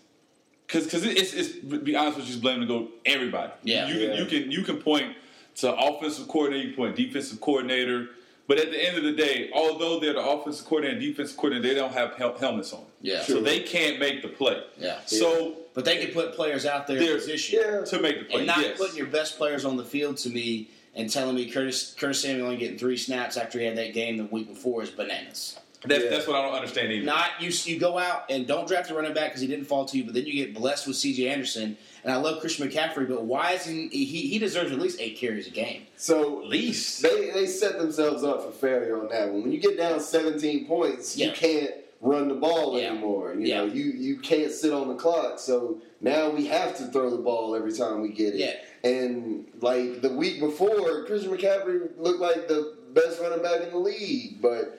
[0.67, 3.53] because because it's it's to be honest with you, just blaming to go everybody.
[3.65, 3.89] Yeah.
[3.89, 4.09] you Yeah.
[4.09, 5.17] can you can you can point
[5.57, 8.11] to offensive coordinator, you can point defensive coordinator.
[8.49, 11.69] But at the end of the day, although they're the offensive coordinator and defensive coordinator,
[11.69, 12.85] they don't have hel- helmets on.
[13.01, 13.23] Yeah.
[13.23, 14.63] So they can't make the play.
[14.79, 14.99] Yeah.
[15.07, 17.61] So But they can put players out there in they're position.
[17.63, 17.81] Yeah.
[17.85, 18.39] to make the play.
[18.39, 18.77] and not yes.
[18.79, 22.47] putting your best players on the field to me and telling me Curtis Curtis Samuel
[22.47, 25.59] only getting three snaps after he had that game the week before is bananas.
[25.87, 26.11] that's, Yeah.
[26.11, 27.07] that's what I don't understand either.
[27.07, 27.51] Not you.
[27.65, 30.05] You go out and don't draft a running back because he didn't fall to you,
[30.05, 31.29] but then you get blessed with C.J.
[31.29, 31.77] Anderson.
[32.05, 34.05] And I love Christian McCaffrey, but why isn't he?
[34.05, 35.87] He deserves at least eight carries a game.
[35.97, 37.01] So At least.
[37.03, 39.43] they they set themselves up for failure on that one.
[39.43, 41.27] When you get down 17 points, Yeah.
[41.29, 41.71] you can't
[42.03, 42.91] run the ball Yeah.
[42.91, 43.35] anymore.
[43.39, 43.57] You Yeah.
[43.59, 45.39] know, you you can't sit on the clock.
[45.39, 48.41] So now we have to throw the ball every time we get it.
[48.41, 48.55] Yeah.
[48.91, 53.79] And like the week before, Christian McCaffrey looked like the best running back in the
[53.79, 54.79] league, but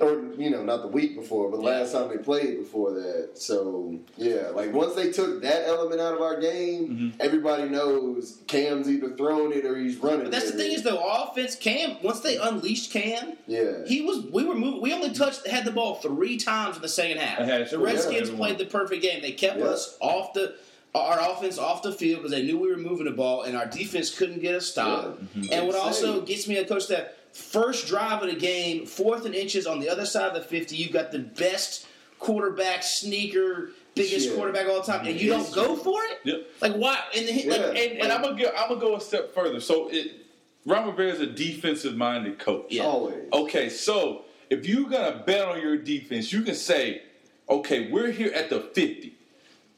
[0.00, 3.30] or you know, not the week before, but the last time they played before that.
[3.34, 7.08] So yeah, like once they took that element out of our game, Mm-hmm.
[7.20, 10.22] everybody knows Cam's either throwing it or he's running.
[10.22, 11.96] But that's the thing is though, offense Cam.
[12.02, 14.24] Once they unleashed Cam, yeah, he was.
[14.32, 14.80] We were moving.
[14.80, 17.70] We only touched had the ball three times in the second half.
[17.70, 19.20] The Redskins every played the perfect game.
[19.22, 19.64] They kept Yeah.
[19.66, 20.54] us off the
[20.92, 23.66] our offense off the field because they knew we were moving the ball, and our
[23.66, 25.20] defense couldn't get a stop.
[25.36, 25.58] Yeah.
[25.58, 29.34] And what also gets me a coach that first drive of the game, fourth and
[29.34, 31.86] inches on the other side of the fifty, you've got the best
[32.18, 33.70] quarterback sneaker.
[33.94, 34.34] Biggest Yeah.
[34.36, 36.18] quarterback of all time, and you don't go for it.
[36.24, 36.46] Yep.
[36.60, 36.98] Like why?
[37.16, 37.50] And, the, Yeah.
[37.50, 38.48] like, and, And I'm gonna go.
[38.56, 39.58] I'm gonna go a step further.
[39.60, 40.12] So, it,
[40.64, 42.66] Ron Rivera is a defensive-minded coach.
[42.70, 42.84] Yeah.
[42.84, 43.16] always.
[43.32, 47.02] Okay, so if you're gonna bet on your defense, you can say,
[47.48, 49.14] okay, we're here at the 50.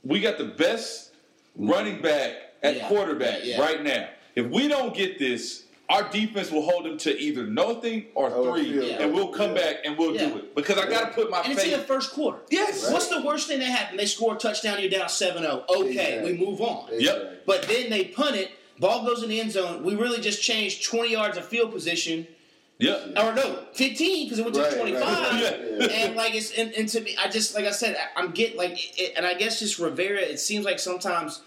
[0.05, 1.13] We got the best
[1.57, 2.33] running back
[2.63, 2.89] at Yeah.
[2.89, 3.61] quarterback Yeah, yeah.
[3.63, 4.09] right now.
[4.35, 8.55] If we don't get this, our defense will hold them to either nothing or Oh,
[8.55, 9.63] three, field and we'll come Yeah.
[9.63, 10.29] back and we'll Yeah.
[10.31, 12.39] do it because I got to put my and it's in the first quarter.
[12.51, 12.85] Yes.
[12.85, 12.93] Right.
[12.95, 13.99] What's the worst thing that happened?
[13.99, 15.65] They score a touchdown, you're down 7-0.
[15.69, 16.33] Okay, Exactly.
[16.33, 16.89] we move on.
[16.93, 17.27] Exactly.
[17.47, 19.83] But then they punt it, ball goes in the end zone.
[19.85, 22.27] We really just changed 20 yards of field position.
[22.79, 23.11] Yep.
[23.19, 25.03] Or no, 15 because it went to Right, 25.
[25.03, 25.61] right.
[25.79, 25.87] Yeah.
[25.87, 28.57] And like it's and, and to me, I just like I said, I- I'm getting
[28.57, 30.21] like, it, and I guess just Rivera.
[30.21, 31.43] It seems like sometimes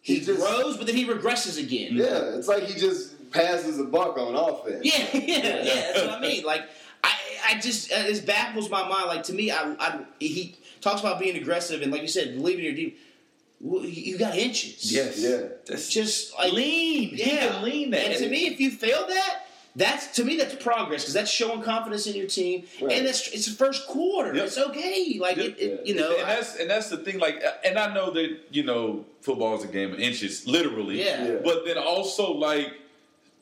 [0.00, 1.90] he, He just- grows, but then he regresses again.
[1.92, 4.80] Yeah, it's like he just passes the buck on offense.
[4.84, 5.20] Yeah, yeah,
[5.62, 5.74] yeah.
[5.92, 6.44] That's what I mean.
[6.44, 6.62] Like,
[7.02, 7.12] I,
[7.50, 9.06] I just uh, it baffles my mind.
[9.08, 12.64] Like to me, I, I, he talks about being aggressive and like you said, believing
[12.64, 12.94] in your team.
[13.60, 14.92] Well, you you got inches.
[14.92, 15.18] Yes.
[15.18, 15.48] Yeah.
[15.66, 17.10] That's just like lean.
[17.14, 18.06] Yeah, He lean that.
[18.06, 19.40] And to me, if you fail that.
[19.76, 20.36] That's to me.
[20.36, 22.92] That's progress because that's showing confidence in your team, Right.
[22.92, 24.32] and that's it's the first quarter.
[24.32, 24.46] Yep.
[24.46, 25.18] It's okay.
[25.20, 25.46] Like Yep.
[25.46, 26.12] it, it, you know.
[26.16, 27.18] and that's and that's the thing.
[27.18, 31.02] Like, and I know that you know football is a game of inches, literally.
[31.04, 31.26] Yeah.
[31.26, 31.34] Yeah.
[31.42, 32.68] But then also like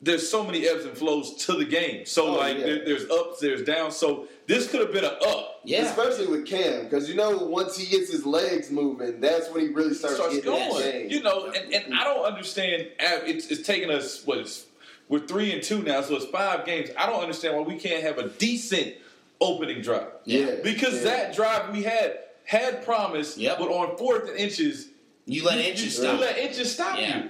[0.03, 2.05] there's so many ebbs and flows to the game.
[2.05, 2.65] So Oh, like yeah.
[2.65, 3.95] there, there's ups, there's downs.
[3.95, 5.61] So this could have been an up.
[5.63, 5.83] Yeah.
[5.85, 9.67] Especially with Cam, because you know once he gets his legs moving, that's when he
[9.73, 10.83] really starts, starts getting going.
[10.83, 11.09] game.
[11.09, 12.87] You know, and, and I don't understand.
[12.99, 14.65] It's, it's taking us what is
[15.09, 16.89] we're three and two now, so it's five games.
[16.97, 18.95] I don't understand why we can't have a decent
[19.39, 20.07] opening drive.
[20.25, 20.55] Yeah.
[20.63, 21.03] because Yeah.
[21.03, 23.57] that drive we had had promise, Yep.
[23.59, 24.89] but on fourth and inches,
[25.25, 26.19] You let you, inches you stop.
[26.19, 27.23] let inches stop Yeah.
[27.23, 27.29] you.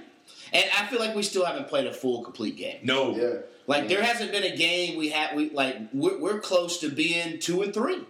[0.52, 2.78] And I feel like we still haven't played a full, complete game.
[2.82, 3.34] No, Yeah.
[3.66, 5.34] Like there hasn't been a game we had.
[5.34, 8.02] We like we're, we're close to being two and three.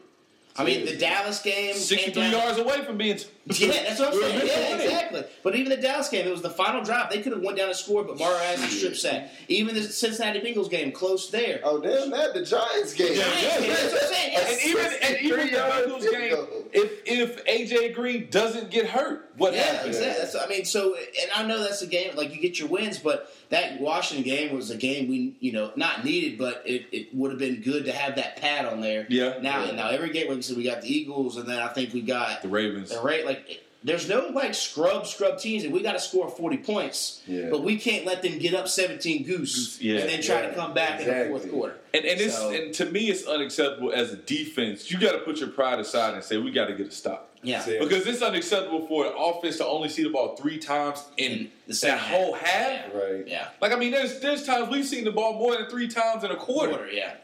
[0.56, 3.18] I mean, the Dallas game came sixty-three yards away from being.
[3.46, 4.38] Yeah, that's what I'm saying.
[4.38, 5.24] missing Yeah, exactly.
[5.42, 7.10] But even the Dallas game, it was the final drive.
[7.10, 9.30] They could have went down and scored, but Mara has a strip sack.
[9.48, 11.60] Even the Cincinnati Bengals game, close there.
[11.62, 13.12] Oh damn that the Giants game.
[13.12, 13.60] Yeah, yeah.
[13.60, 14.36] That's what I'm saying.
[14.38, 19.52] And even and even the Bengals game, if if AJ Green doesn't get hurt, what
[19.54, 19.96] Yeah, happens?
[19.96, 20.24] exactly.
[20.24, 22.98] That's- I mean, so and I know that's a game like you get your wins,
[22.98, 27.14] but that Washington game was a game we you know not needed, but it, it
[27.14, 29.06] would have been good to have that pad on there.
[29.08, 29.34] Yeah.
[29.40, 29.72] Now Yeah.
[29.72, 32.42] now every game like said we got the Eagles, and then I think we got
[32.42, 32.90] The Ravens.
[32.90, 33.60] the rate like.
[33.84, 37.48] There's no like scrub scrub teams, and we got to score 40 points, Yeah.
[37.50, 39.98] but we can't let them get up 17 goose Yeah.
[40.00, 41.76] and then try Yeah, to come back in the fourth quarter.
[41.92, 44.90] And and it's and to me it's unacceptable as a defense.
[44.90, 47.30] You got to put your pride aside and say we got to get a stop
[47.42, 47.80] Yeah, Yeah.
[47.80, 51.38] because it's unacceptable for an offense to only see the ball three times in In
[51.66, 52.46] the that second whole half.
[52.46, 52.94] half.
[52.94, 53.28] Right.
[53.28, 56.24] yeah, Like I mean, there's there's times we've seen the ball more than three times
[56.24, 57.16] in a quarter, quarter, yeah.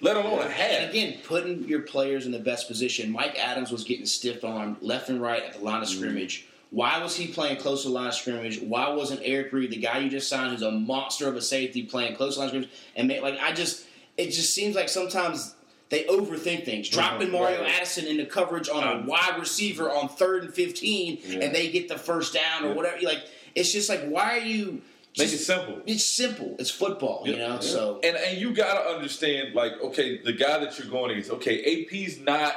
[0.00, 3.10] Let alone a And again, putting your players in the best position.
[3.10, 5.98] Mike Adams was getting stiff armed left and right at the line of Mm-hmm.
[5.98, 6.46] scrimmage.
[6.70, 8.60] Why was he playing close to the line of scrimmage?
[8.60, 11.84] Why wasn't Eric Reid, the guy you just signed, who's a monster of a safety,
[11.84, 12.70] playing close to the line of scrimmage?
[12.96, 13.86] And make, like I just,
[14.18, 15.54] it just seems like sometimes
[15.88, 16.88] they overthink things.
[16.90, 17.74] Dropping Mario right.
[17.76, 21.38] Addison into coverage on a Um, wide receiver on third and fifteen, Yeah.
[21.44, 22.74] and they get the first down or Yeah.
[22.74, 23.00] whatever.
[23.02, 23.24] Like
[23.54, 24.82] it's just like why are you?
[25.18, 25.80] Make just- it simple.
[25.86, 26.56] It's simple.
[26.58, 27.54] It's football, you Yeah.
[27.54, 27.60] know.
[27.60, 31.62] So And and you gotta understand, like, okay, the guy that you're going against, okay,
[31.64, 32.54] AP's not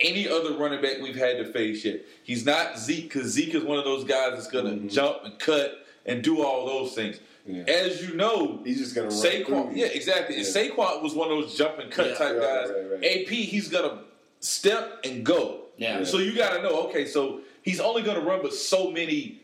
[0.00, 2.00] any other running back we've had to face yet.
[2.22, 4.90] He's not Zeke because Zeke is one of those guys that's gonna Mhm.
[4.90, 7.20] jump and cut and do all those things.
[7.46, 7.64] Yeah.
[7.68, 9.82] As you know, He's just gonna run Saquon, through you.
[9.84, 10.36] yeah, exactly.
[10.36, 10.52] And Yeah.
[10.52, 12.14] Saquon was one of those jump and cut Yeah.
[12.14, 12.70] type Right, guys.
[12.70, 13.04] right, right.
[13.04, 13.98] AP, he's gonna
[14.40, 15.66] step and go.
[15.76, 16.02] yeah.
[16.04, 19.39] So you got to know, okay, so he's only going to run, but so many.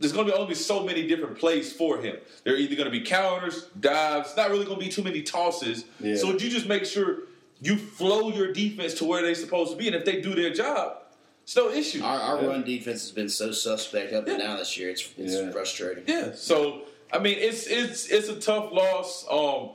[0.00, 2.16] There's going to be only so many different plays for him.
[2.44, 4.36] They're either going to be counters, dives.
[4.36, 5.84] Not really going to be too many tosses.
[5.98, 6.16] Yeah.
[6.16, 7.20] So you just make sure
[7.60, 10.52] you flow your defense to where they're supposed to be, and if they do their
[10.52, 10.98] job,
[11.42, 12.02] it's no issue.
[12.04, 12.48] Our, our Yeah.
[12.48, 14.46] run defense has been so suspect up and Yeah.
[14.46, 14.90] down this year.
[14.90, 15.50] It's, it's Yeah.
[15.50, 16.04] frustrating.
[16.06, 16.32] Yeah.
[16.34, 16.82] So
[17.12, 19.26] I mean, it's it's it's a tough loss.
[19.30, 19.70] Um,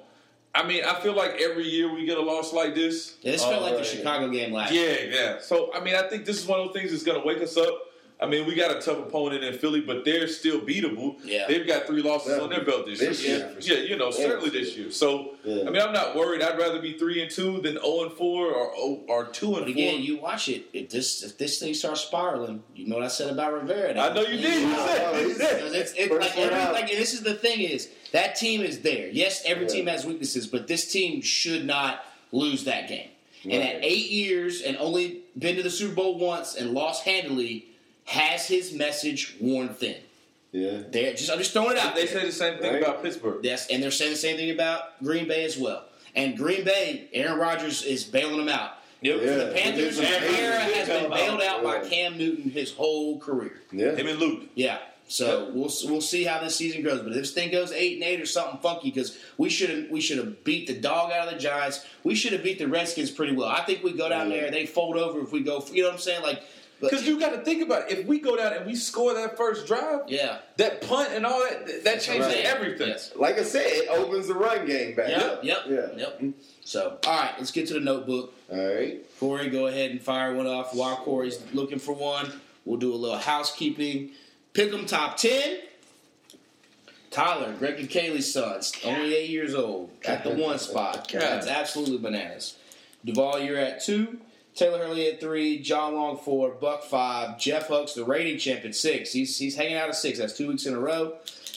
[0.56, 3.16] I mean, I feel like every year we get a loss like this.
[3.24, 3.84] Yeah, this felt um, like the.
[3.84, 5.10] Chicago game last year.
[5.10, 5.40] Yeah, yeah.
[5.42, 7.42] So I mean, I think this is one of those things that's going to wake
[7.42, 7.74] us up.
[8.22, 11.18] I mean, we got a tough opponent in Philly, but they're still beatable.
[11.26, 11.46] Yeah.
[11.48, 12.44] They've got three losses Yeah.
[12.44, 13.38] on their belt this, This year.
[13.38, 14.92] year, Yeah, you know, Yeah, certainly this year.
[14.92, 15.64] So Yeah.
[15.68, 16.42] I mean, I'm not worried.
[16.42, 19.66] I'd rather be three and two than zero and four or oh, or two and
[19.66, 20.02] But again, four.
[20.02, 20.66] you watch it.
[20.72, 24.00] If this if this thing starts spiraling, you know what I said about Rivera.
[24.00, 24.62] I know you did.
[24.62, 25.62] You said, Oh, you said.
[25.76, 29.10] It's, it's like, every, like this is the thing is that team is there.
[29.10, 29.70] Yes, every Yeah.
[29.74, 33.10] team has weaknesses, but this team should not lose that game.
[33.44, 37.66] And at eight years and only been to the Super Bowl once and lost handily,
[38.06, 39.98] has his message worn thin.
[40.52, 40.82] Yeah.
[40.90, 41.96] They're just I'm just throwing it out.
[41.96, 42.22] They there.
[42.22, 42.82] say the same thing Right.
[42.84, 43.40] about Pittsburgh.
[43.44, 45.86] Yes, and they're saying the same thing about Green Bay as well.
[46.16, 48.74] And Green Bay, Aaron Rodgers is bailing them out.
[49.02, 49.20] Yep.
[49.22, 49.36] Yeah.
[49.36, 50.36] The Panthers' It is amazing.
[50.36, 53.60] era has been bailed out by Cam Newton his whole career.
[53.72, 53.96] Yeah.
[53.96, 54.44] Him and Luke.
[54.56, 54.78] Yeah.
[55.08, 57.00] So we'll we'll see how this season goes.
[57.02, 59.90] But if this thing goes eight and eight or something funky, because we should have
[59.90, 61.86] we should have beat the dog out of the Giants.
[62.04, 63.50] We should have beat the Redskins pretty well.
[63.50, 64.42] I think we go down Yeah.
[64.42, 65.64] there, they fold over if we go.
[65.74, 66.22] You know what I'm saying?
[66.24, 66.48] Like, but,
[66.90, 68.00] Because you got to think about it.
[68.00, 71.40] If we go down and we score that first drive, yeah, that punt and all
[71.40, 72.46] that, that changes Right.
[72.46, 72.90] everything.
[72.90, 73.12] Yes.
[73.16, 75.44] Like I said, it opens the run game back Yep, up.
[75.44, 75.88] yep, Yeah.
[75.98, 76.22] yep.
[76.66, 78.34] So, all right, let's get to the notebook.
[78.52, 79.00] All right.
[79.20, 80.74] Corey, go ahead and fire one off.
[80.76, 84.12] While Corey's looking for one, we'll do a little housekeeping.
[84.54, 85.60] Pick them top 10.
[87.12, 91.08] Tyler, Greg and Kaylee's sons, only eight years old, at the one spot.
[91.12, 92.56] That's absolutely bananas.
[93.06, 94.18] Duvall, you're at two.
[94.56, 95.60] Taylor Hurley at three.
[95.60, 96.52] John Long four.
[96.52, 97.40] Buck five.
[97.40, 99.12] Jeff Hooks, the rating champ, at six.
[99.12, 100.20] He's, he's hanging out at six.
[100.20, 101.14] That's two weeks in a row.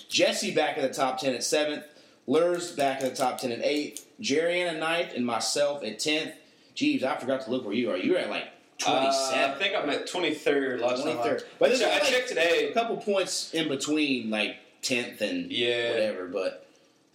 [0.09, 1.85] Jesse back in the top 10 at seventh.
[2.27, 4.07] Lurs back in the top 10 at eighth.
[4.21, 5.13] Jerry Ann at ninth.
[5.15, 6.33] And myself at 10th.
[6.75, 7.97] Jeebs, I forgot to look where you are.
[7.97, 8.45] You're at like
[8.87, 11.17] Uh, I think I'm at 23rd last time.
[11.17, 11.41] 23rd.
[11.43, 12.69] I, But I like checked today.
[12.71, 15.91] a couple points in between, like 10th and Yeah.
[15.93, 16.27] whatever.
[16.27, 16.66] But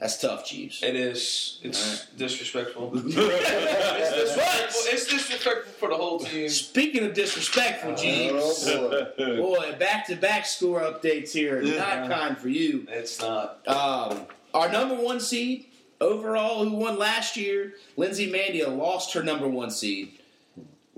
[0.01, 0.81] that's tough, Jeebs.
[0.81, 1.59] It is.
[1.61, 2.17] It's Alright.
[2.17, 2.91] disrespectful.
[2.95, 4.81] it's, disrespectful.
[4.87, 6.49] it's disrespectful for the whole team.
[6.49, 8.65] Speaking of disrespectful, Jeebs.
[8.67, 9.37] Oh, boy.
[9.37, 11.61] Boy, back to back score updates here.
[11.61, 12.87] Not kind for you.
[12.89, 13.61] It's not.
[13.67, 14.25] Um,
[14.55, 15.67] our number one seed
[16.01, 20.17] overall, who won last year, Lindsay Mandia lost her number one seed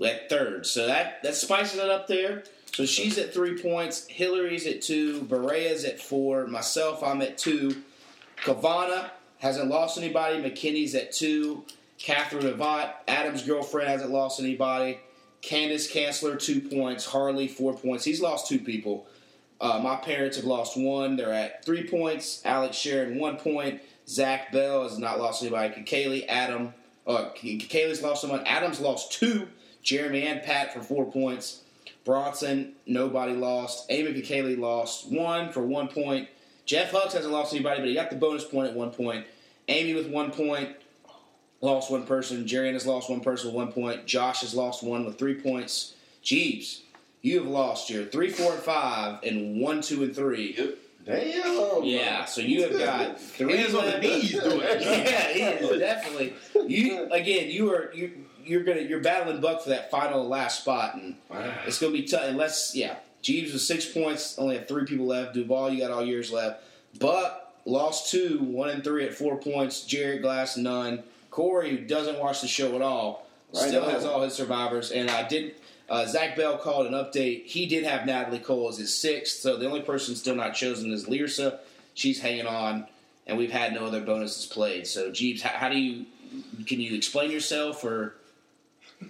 [0.02, 0.64] at third.
[0.64, 2.44] So that that spices it up there.
[2.72, 4.06] So she's at three points.
[4.08, 5.24] Hillary's at two.
[5.24, 6.46] Berea's at four.
[6.46, 7.82] Myself, I'm at two.
[8.44, 10.38] Kavana hasn't lost anybody.
[10.38, 11.64] McKinney's at two.
[11.98, 14.98] Catherine Avant, Adam's girlfriend, hasn't lost anybody.
[15.40, 17.06] Candace Chancellor, two points.
[17.06, 18.04] Harley, four points.
[18.04, 19.06] He's lost two people.
[19.60, 21.16] Uh, my parents have lost one.
[21.16, 22.42] They're at three points.
[22.44, 23.80] Alex Sharon, one point.
[24.06, 25.82] Zach Bell has not lost anybody.
[25.82, 26.74] Kaylee, Adam.
[27.06, 28.46] Uh, Kaylee's lost someone.
[28.46, 29.48] Adam's lost two.
[29.82, 31.62] Jeremy and Pat for four points.
[32.04, 33.86] Bronson, nobody lost.
[33.90, 36.28] Amy Kaylee lost one for one point.
[36.66, 39.26] Jeff Hucks hasn't lost anybody, but he got the bonus point at one point.
[39.68, 40.70] Amy with one point,
[41.60, 42.46] lost one person.
[42.46, 44.06] Jerry has lost one person with one point.
[44.06, 45.94] Josh has lost one with three points.
[46.22, 46.80] Jeebs,
[47.22, 50.54] you have lost your three, four, and five, and one, two, and three.
[50.56, 50.78] Yep.
[51.06, 51.84] Damn.
[51.84, 54.02] Yeah, so you have got three Hands on the left.
[54.02, 54.80] knees doing it.
[54.82, 56.32] yeah, he is definitely.
[56.66, 60.94] You again, you are you you're gonna you're battling Buck for that final last spot,
[60.94, 61.16] and
[61.66, 62.22] it's gonna be tough.
[62.24, 65.32] Unless yeah, Jeebs with six points, only have three people left.
[65.32, 66.62] Duvall, you got all yours left.
[66.98, 69.84] Buck lost two, one and three at four points.
[69.84, 71.02] Jared Glass none.
[71.30, 74.92] Corey, who doesn't watch the show at all, Right still has all his survivors.
[74.92, 75.54] And I did.
[75.88, 77.46] Uh, Zach Bell called an update.
[77.46, 80.92] He did have Natalie Cole as his sixth, so the only person still not chosen
[80.92, 81.58] is Lirsa.
[81.94, 82.86] She's hanging on,
[83.26, 84.86] and we've had no other bonuses played.
[84.86, 86.06] So, Jeebs, how, how do you
[86.66, 88.16] can you explain yourself or?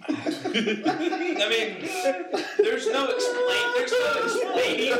[0.07, 1.89] I mean,
[2.57, 3.65] there's no explain.
[3.75, 4.93] There's no explaining.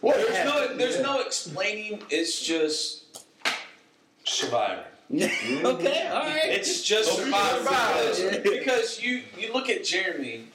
[0.00, 0.76] What There's no.
[0.76, 2.02] There's no explaining.
[2.10, 3.04] It's just
[4.24, 4.84] survivor.
[5.14, 6.42] okay, all right.
[6.46, 10.48] It's just Oh, we survivor because, because you you look at Jeremy.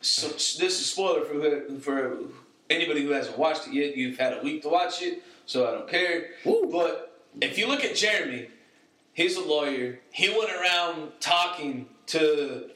[0.00, 2.18] So, this is spoiler for who- for
[2.70, 3.96] anybody who hasn't watched it yet.
[3.96, 6.30] You've had a week to watch it, so I don't care.
[6.44, 6.68] Woo.
[6.70, 8.48] But if you look at Jeremy,
[9.18, 9.98] he's a lawyer.
[10.12, 12.70] He went around talking to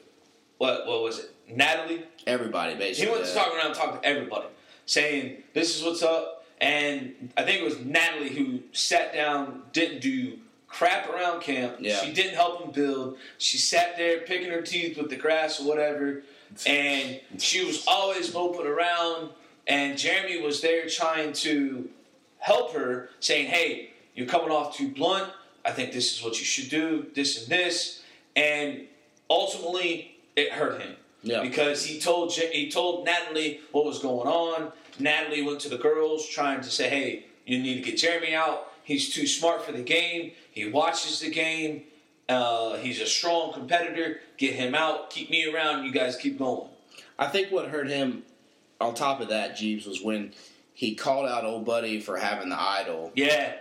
[0.57, 2.03] what what was it, Natalie?
[2.27, 3.05] Everybody basically.
[3.05, 4.47] He went to talk around, talk to everybody,
[4.85, 6.45] saying this is what's up.
[6.61, 10.37] And I think it was Natalie who sat down, didn't do
[10.67, 11.77] crap around camp.
[11.79, 11.99] Yeah.
[11.99, 13.17] She didn't help him build.
[13.37, 16.23] She sat there picking her teeth with the grass or whatever,
[16.65, 19.29] and she was always moping around.
[19.65, 21.89] And Jeremy was there trying to
[22.37, 25.31] help her, saying, "Hey, you're coming off too blunt.
[25.65, 27.07] I think this is what you should do.
[27.15, 28.01] This and this."
[28.35, 28.87] And
[29.29, 31.41] ultimately, it hurt him Yeah.
[31.41, 34.71] because he told J- he told Natalie what was going on.
[34.99, 38.71] Natalie went to the girls trying to say, "Hey, you need to get Jeremy out.
[38.83, 40.33] He's too smart for the game.
[40.51, 41.83] He watches the game.
[42.29, 44.21] Uh, he's a strong competitor.
[44.37, 45.09] Get him out.
[45.09, 45.85] Keep me around.
[45.85, 46.69] You guys keep going."
[47.17, 48.23] I think what hurt him,
[48.81, 50.33] on top of that, Jeebs, was when
[50.73, 53.53] he called out old buddy for having the idol, Yeah,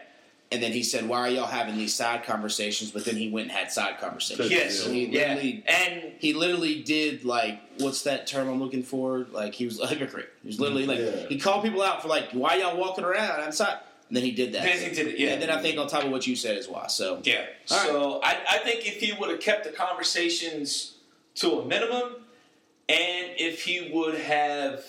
[0.52, 3.48] and then he said, "Why are y'all having these side conversations?" But then he went
[3.48, 4.50] and had side conversations.
[4.50, 5.32] yes, So he yeah,
[5.66, 9.26] and he literally did like what's that term I'm looking for?
[9.32, 10.30] Like he was a hypocrite.
[10.42, 11.26] He was literally like Yeah.
[11.28, 13.78] he called people out for like why y'all walking around outside.
[14.08, 14.64] And then he did that.
[14.64, 15.30] Then he did it, yeah.
[15.30, 16.86] And then I think on top of what you said is why.
[16.88, 17.46] So Yeah.
[17.70, 17.86] All right.
[17.88, 20.96] so I, I think if he would have kept the conversations
[21.36, 22.16] to a minimum,
[22.90, 24.84] and if he would have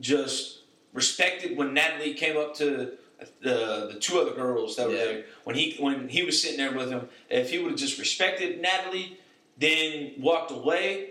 [0.00, 0.62] just
[0.92, 2.92] respected when Natalie came up to
[3.40, 5.04] the the two other girls that were Yeah.
[5.04, 7.98] there when he when he was sitting there with him, if he would have just
[7.98, 9.18] respected Natalie,
[9.58, 11.10] then walked away,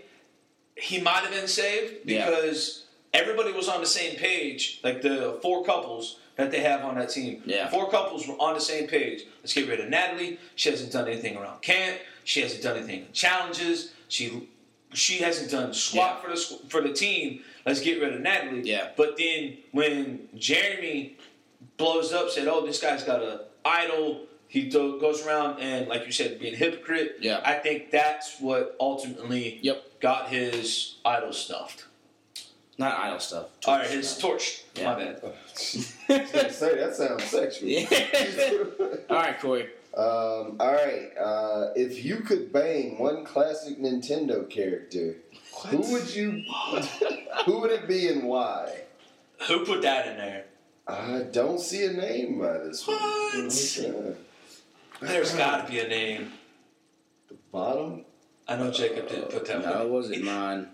[0.76, 2.28] he might have been saved Yeah.
[2.28, 6.96] because everybody was on the same page, like the four couples that they have on
[6.96, 7.42] that team.
[7.46, 7.68] Yeah.
[7.70, 9.24] Four couples were on the same page.
[9.42, 10.38] Let's get rid of Natalie.
[10.56, 12.00] She hasn't done anything around camp.
[12.24, 13.92] She hasn't done anything in challenges.
[14.08, 14.48] She
[14.92, 16.36] she hasn't done squat for the
[16.68, 17.42] for the team.
[17.66, 18.62] Let's get rid of Natalie.
[18.62, 18.90] Yeah.
[18.96, 21.16] But then when Jeremy
[21.76, 26.06] blows up, said, "Oh, this guy's got a idol." He do- goes around and, like
[26.06, 27.16] you said, being a hypocrite.
[27.20, 27.40] Yeah.
[27.44, 30.00] I think that's what ultimately Yep.
[30.00, 31.86] got his idol stuffed.
[32.78, 33.46] not idle stuff.
[33.66, 34.62] All right, his torch.
[34.76, 34.84] Yeah.
[34.84, 35.22] My bad.
[35.56, 37.68] Say that sounds sexual.
[37.68, 37.86] Yeah.
[39.10, 39.68] All right, Corey.
[39.96, 41.10] Um, all right.
[41.16, 45.14] Uh, if you could bang one classic Nintendo character,
[45.68, 46.42] who would you?
[47.46, 48.82] who would it be and why?
[49.46, 50.46] Who put that in there?
[50.86, 52.96] I don't see a name by this one.
[52.96, 53.34] What?
[53.36, 54.14] Okay.
[55.00, 56.32] There's got to be a name.
[57.28, 58.04] The bottom.
[58.46, 60.68] I know Jacob didn't put that No, it wasn't mine.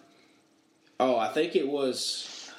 [0.99, 2.51] Oh, I think it was.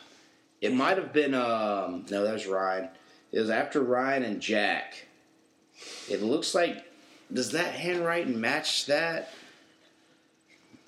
[0.61, 1.33] It might have been.
[1.33, 2.89] Um, no, that was Ryan.
[3.31, 5.07] It was after Ryan and Jack.
[6.09, 6.85] It looks like.
[7.31, 9.29] Does that handwriting match that?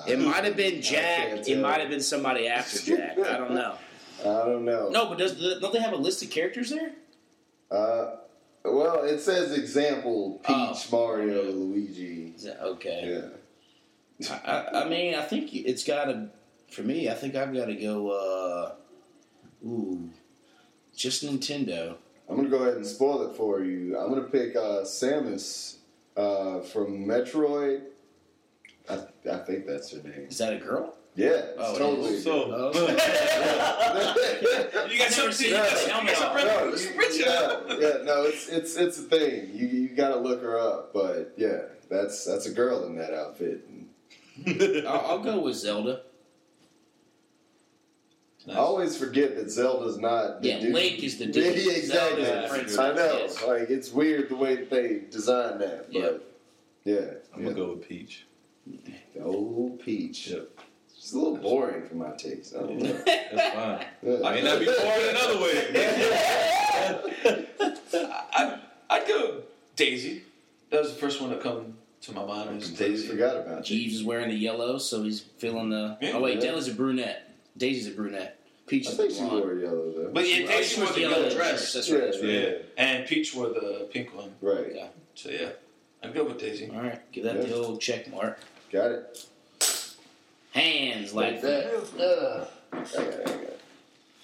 [0.07, 1.47] It might have been Jack.
[1.47, 3.18] It might have been somebody after Jack.
[3.20, 3.76] I don't know.
[4.26, 4.90] I don't know.
[4.90, 6.92] No, but does the, don't they have a list of characters there?
[7.72, 8.18] Uh,
[8.64, 10.78] Well, it says example Peach, Oh.
[10.92, 12.34] Mario, Luigi.
[12.44, 13.22] That- Okay.
[14.22, 14.30] Yeah.
[14.46, 16.30] I, I, I mean, I think it's got to.
[16.72, 18.10] For me, I think I've got to go.
[18.12, 18.76] uh
[19.68, 20.10] Ooh,
[20.96, 21.96] just Nintendo.
[22.30, 23.98] I'm gonna go ahead and spoil it for you.
[23.98, 25.76] I'm gonna pick uh, Samus
[26.16, 27.82] uh, from Metroid.
[28.90, 29.00] I,
[29.32, 30.28] I think that's her name.
[30.30, 30.96] Is that a girl?
[31.16, 32.16] Yeah, Oh, totally.
[32.16, 32.24] is.
[32.24, 32.72] So, Oh.
[34.89, 36.38] You got some, seen you got that some, helmet some on.
[36.38, 39.51] No, you- yeah, yeah, no, it's it's it's a thing.
[39.53, 43.66] You you gotta look her up, but yeah, that's that's a girl in that outfit.
[44.88, 46.01] I'll, I'll go with Zelda.
[48.49, 50.41] I always forget that Zelda's not.
[50.41, 50.74] The Yeah, dude.
[50.74, 51.55] Link is the dude.
[51.55, 52.26] yeah, exactly.
[52.26, 53.18] Zelda's the princess, I know.
[53.20, 53.43] yes.
[53.47, 56.36] Like it's weird the way that they designed that, but
[56.84, 56.95] yeah,
[57.34, 57.49] I'm yeah.
[57.49, 58.26] gonna go with Peach.
[59.16, 60.28] The old Peach.
[60.28, 60.49] Yep.
[61.04, 62.56] It's a little boring for my taste.
[62.56, 62.93] I don't know.
[62.93, 63.86] That's fine.
[64.04, 64.26] Yeah.
[64.26, 65.68] I that'd be bored another way.
[68.34, 69.41] I, I'd go
[69.76, 70.24] Daisy.
[70.70, 71.74] That was the first one to come
[72.04, 72.49] to my mind.
[72.51, 73.08] I Was Daisy.
[73.10, 73.66] forgot about it.
[73.66, 75.97] Jeebs is wearing the yellow, so he's feeling the.
[76.01, 76.12] Yeah.
[76.14, 76.41] oh wait, Yeah.
[76.51, 77.36] Dela's a brunette.
[77.58, 78.39] Daisy's a brunette.
[78.66, 79.43] Peach I is think the she blonde.
[79.43, 80.10] wore yellow though.
[80.14, 81.99] But yeah, Daisy wore the yellow dress, That's right.
[82.01, 82.30] That's right.
[82.30, 82.51] Yeah.
[82.78, 84.34] and Peach wore the pink one.
[84.41, 84.68] right.
[84.74, 84.88] Yeah.
[85.16, 85.49] So yeah,
[86.01, 86.70] I'd go with Daisy.
[86.74, 87.41] All right, give that Yeah.
[87.43, 88.39] the old check mark.
[88.72, 89.26] Got it.
[90.54, 91.97] Hands like that.
[91.97, 92.49] that.
[92.72, 92.91] I got it.
[92.93, 93.60] I got it.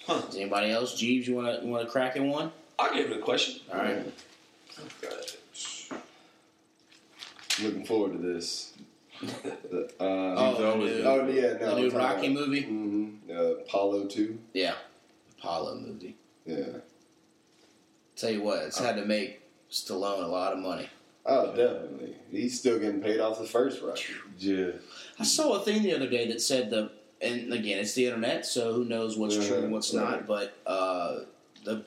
[0.06, 0.94] Does anybody else?
[1.00, 2.50] Jeebs, you want to want to crack in one?
[2.78, 3.60] I'll give it a question.
[3.72, 4.12] All right.
[7.62, 8.72] Looking forward to this.
[9.20, 10.04] The, uh,
[10.38, 11.74] Oh, the new, oh yeah, no.
[11.74, 12.62] the new Rocky movie.
[12.62, 14.38] hmm Uh, Apollo two.
[14.54, 14.74] Yeah,
[15.38, 16.16] Apollo movie.
[16.46, 16.64] Yeah.
[18.16, 20.88] Tell you what, it's had to make Stallone a lot of money.
[21.30, 22.16] Oh, definitely.
[22.32, 24.02] He's still getting paid off the first Rocky.
[24.38, 24.72] Yeah.
[25.18, 26.90] I saw a thing the other day that said the,
[27.22, 30.26] and again, it's the internet, so who knows what's Yeah, true and what's not.
[30.26, 31.20] But uh,
[31.64, 31.84] the,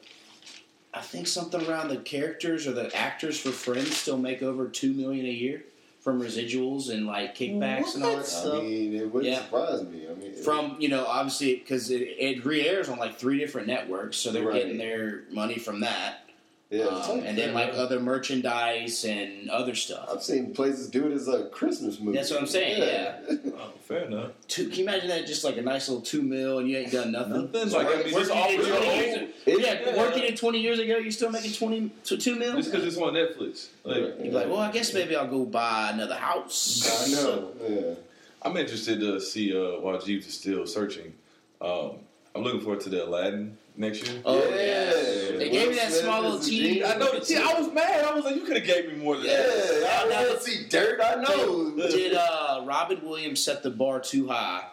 [0.93, 4.93] I think something around the characters or the actors for Friends still make over two
[4.93, 5.63] million a year
[5.99, 8.45] from residuals and like kickbacks and all that stuff.
[8.45, 8.63] I stuff.
[8.63, 9.41] mean, it wouldn't Yeah.
[9.43, 10.07] surprise me.
[10.09, 14.15] I mean, From you know, obviously, because it, it re-airs on like three different networks,
[14.17, 14.61] so they're Right.
[14.63, 16.29] getting their money from that,
[16.69, 20.09] yeah, um, and then like other merchandise and other stuff.
[20.11, 22.17] I've seen places do it as a Christmas movie.
[22.17, 23.19] That's what I'm saying,
[23.55, 24.31] Oh, fair enough.
[24.47, 25.27] Two, can you imagine that?
[25.27, 27.51] Just like a nice little two mil, and you ain't done nothing.
[27.51, 27.69] Nothing.
[27.71, 29.97] Like, I mean, working it's all in for your 20 years, It- yeah, yeah.
[29.97, 32.55] working in twenty years ago, you're still making twenty to two mil.
[32.55, 33.67] Just because it's on Netflix.
[33.83, 37.07] Like, You're like, well, I guess maybe I'll go buy another house.
[37.07, 37.51] I know.
[37.67, 37.93] Yeah.
[38.41, 41.13] I'm interested to see uh, while Jeebs is still searching.
[41.61, 41.91] Um,
[42.35, 44.21] I'm looking forward to the Aladdin next year.
[44.25, 44.55] Oh Yeah.
[44.55, 46.83] yeah, they gave me that small little is genie.
[46.83, 47.19] I know.
[47.19, 48.05] The see, I was mad.
[48.05, 50.07] I was like, you could have gave me more than Yeah, that.
[50.13, 50.99] I want to see dirt.
[51.03, 51.71] I know.
[51.75, 54.65] Did uh, Robin Williams set the bar too high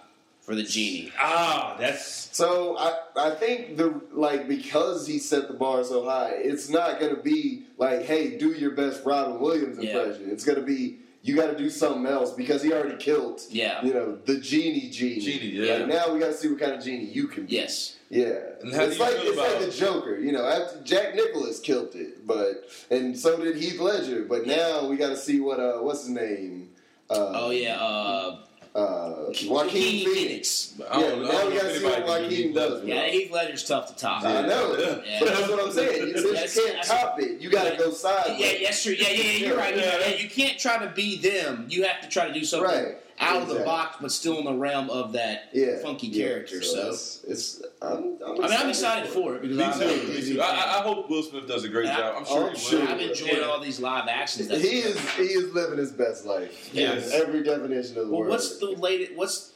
[0.42, 1.12] for the genie?
[1.18, 6.32] Ah, that's So I, I think the like because he set the bar so high,
[6.34, 9.98] it's not gonna be like, hey, do your best Robin Williams Yeah.
[9.98, 10.30] impression.
[10.30, 13.84] It's gonna be you got to do something else because he already killed, Yeah.
[13.84, 15.20] you know, the genie genie.
[15.20, 15.74] Genie, yeah.
[15.78, 17.56] Like, now we got to see what kind of genie you can be.
[17.56, 17.96] Yes.
[18.08, 20.18] Yeah, And how do it's you like feel it's like about- the Joker.
[20.18, 24.24] You know, after Jack Nicholas killed it, but and so did Heath Ledger.
[24.24, 26.70] But now we got to see what uh what's his name.
[27.08, 27.76] Uh, Oh yeah.
[27.80, 28.40] Uh,
[28.74, 30.74] uh, Joaquin Joaquin Phoenix.
[30.78, 32.84] Yeah, don't, now we gotta see what Joaquin does.
[32.84, 34.22] yeah, Heath Ledger's tough to top.
[34.24, 35.18] I know, Yeah.
[35.20, 36.08] but that's what I'm saying.
[36.08, 37.78] You, since That's- you can't that's- cop it, you got to Yeah.
[37.78, 38.40] go sideways.
[38.40, 38.92] Yeah, yes, true.
[38.92, 39.46] Yeah, yeah, yeah.
[39.48, 39.76] You're right.
[39.76, 39.98] Yeah.
[40.08, 41.66] Yeah, you can't try to be them.
[41.68, 42.96] You have to try to do something Right.
[43.20, 46.26] Out of the box, but still in the realm of that Yeah, funky yeah.
[46.26, 46.62] character.
[46.62, 50.08] So, it's, it's I'm, I'm I mean, I'm excited for it because Me I'm too.
[50.08, 50.40] Me too.
[50.40, 50.46] I.
[50.46, 52.14] I- I hope Will Smith does a great And I- job.
[52.18, 52.88] I'm sure I'm he sure will.
[52.88, 53.44] I've enjoyed Yeah.
[53.44, 54.48] all these live actions.
[54.48, 56.70] That He is he is living his best life.
[56.72, 57.10] Yes.
[57.12, 58.30] every definition of the Well, word.
[58.30, 59.12] what's the latest?
[59.14, 59.52] What's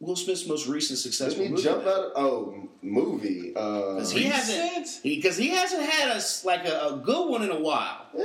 [0.00, 1.62] Will Smith's most recent successful Didn't he movie?
[1.62, 2.04] jump out?
[2.06, 3.52] Of, oh, m- movie.
[3.54, 7.42] Uh, Because he hasn't, because he hasn't had a s- like a, a good one
[7.44, 8.06] in a while.
[8.18, 8.22] eh,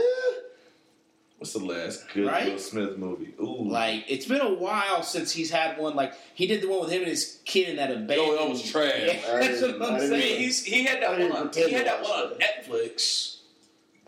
[1.38, 2.52] What's the last good Right?
[2.52, 3.34] Will Smith movie?
[3.40, 5.96] Ooh, Like it's been a while since he's had one.
[5.96, 8.20] Like he did the one with him and his kid in that abandoned.
[8.22, 8.92] Oh, that was trash.
[8.98, 10.40] Yeah, I that's what I I'm saying.
[10.40, 11.32] he's he had that I one.
[11.48, 13.36] On, he had that one on Netflix.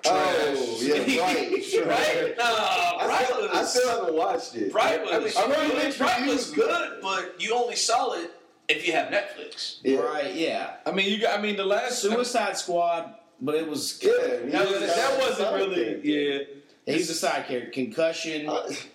[0.05, 1.63] Oh, yeah, right.
[1.69, 1.85] Sure.
[1.85, 2.33] right?
[2.37, 4.71] Nah, I Bright still, I still haven't watched it.
[4.71, 8.31] Bright was I mean, I heard mixed Bright was good, but you only saw it
[8.69, 9.79] if you have Netflix.
[9.83, 9.97] Yeah.
[9.99, 10.33] Right?
[10.33, 10.75] Yeah.
[10.85, 11.37] I mean, you got.
[11.37, 14.11] I mean, the last Suicide Squad, but it was Yeah,
[14.51, 15.75] That, was was, that a wasn't really.
[15.85, 16.07] character.
[16.07, 16.39] Yeah.
[16.85, 17.71] He's a side character.
[17.71, 18.49] Concussion.
[18.49, 18.53] I,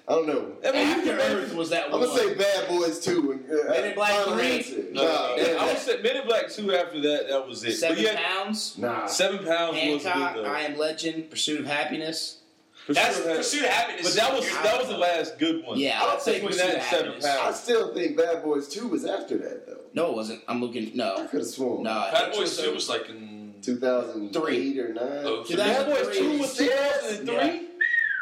[0.09, 0.53] I don't know.
[0.67, 2.03] I mean, you After can Earth was that one.
[2.03, 3.33] I'm gonna say Bad Boys Two.
[3.33, 4.57] And, uh, Men in Black Final three?
[4.59, 4.85] Answer.
[4.93, 6.73] No, Nah, yeah, damn, I would say Men in Black two.
[6.75, 7.73] After that, that was it.
[7.77, 8.77] Seven but yeah, pounds.
[8.79, 9.07] nah.
[9.07, 10.15] Seven pounds Hancock.
[10.35, 10.47] was good.
[10.47, 11.31] I am Legend.
[11.31, 12.39] Pursuit of Happiness.
[12.87, 12.95] though.
[12.95, 14.03] That's Pursuit of Pursuit of Happiness.
[14.05, 15.79] But that was You're- that was the last good one.
[15.79, 17.25] Yeah, I I'd would say say Pursuit that of and Seven Happiness.
[17.27, 19.81] I still think Bad Boys Two was after that though.
[19.95, 20.43] No, it wasn't.
[20.49, 20.91] I'm looking.
[20.95, 21.85] No, I could have sworn.
[21.85, 22.09] No.
[22.13, 24.97] Bad Boys Two was like in 2003 or 9.
[25.25, 27.69] Oh, so Bad Boys 2 was 2003?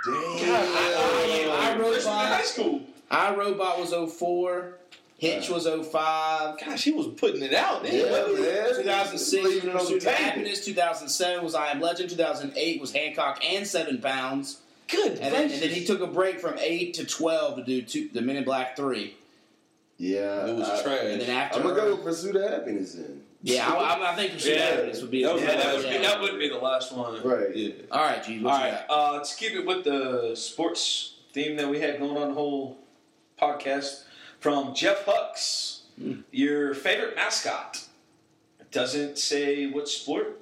[0.04, 0.66] Damn.
[0.72, 2.82] I- wrote high school.
[3.10, 4.78] I Robot was 04.
[5.18, 6.58] Hitch was 05.
[6.58, 7.84] Gosh, he was putting it out.
[7.84, 8.42] Yeah, man.
[8.42, 8.74] man.
[8.74, 10.14] 2006 Leaving it on the Pursuit of.
[10.14, 10.64] Happiness.
[10.64, 12.10] 2007 was I Am Legend.
[12.10, 14.60] 2008 was Hancock and Seven Pounds.
[14.88, 15.18] Good.
[15.20, 18.08] And then, and then he took a break from 8 to 12 to do two,
[18.12, 19.14] the Men in Black 3.
[19.98, 20.46] Yeah.
[20.46, 20.98] It was I, trash.
[21.04, 21.58] And then after.
[21.58, 23.21] I'm going to go Pursuit of Happiness then.
[23.42, 24.66] Yeah, I, I, I think Pursuit of Yeah.
[24.66, 27.22] Happiness would be That was yeah, that would, be, that would be the last one.
[27.22, 27.54] Right.
[27.54, 27.72] Yeah.
[27.90, 28.38] All right, G.
[28.38, 28.84] All What you right.
[28.88, 32.78] Uh, to keep it with the sports theme that we had going on the whole
[33.40, 34.04] podcast,
[34.38, 35.82] from Jeff Hucks,
[36.30, 37.84] your favorite mascot.
[38.60, 40.40] It doesn't say what sport.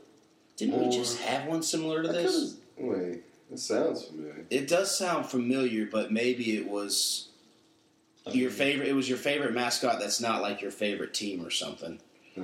[0.57, 2.57] Didn't we just have one similar to I this?
[2.77, 4.45] Wait, it sounds familiar.
[4.51, 7.29] It does sound familiar, but maybe it was
[8.31, 8.89] your favorite.
[8.89, 9.99] It was your favorite mascot.
[10.01, 11.99] That's not like your favorite team or something.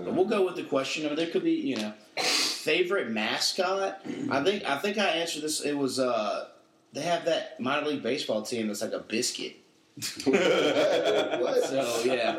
[0.05, 1.05] But we'll go with the question.
[1.05, 4.01] I mean, there could be, you know, favorite mascot.
[4.30, 5.61] I think I think I answered this.
[5.61, 6.49] It was uh,
[6.92, 9.57] they have that minor league baseball team that's like a biscuit.
[10.24, 11.64] what?
[11.64, 12.38] So yeah,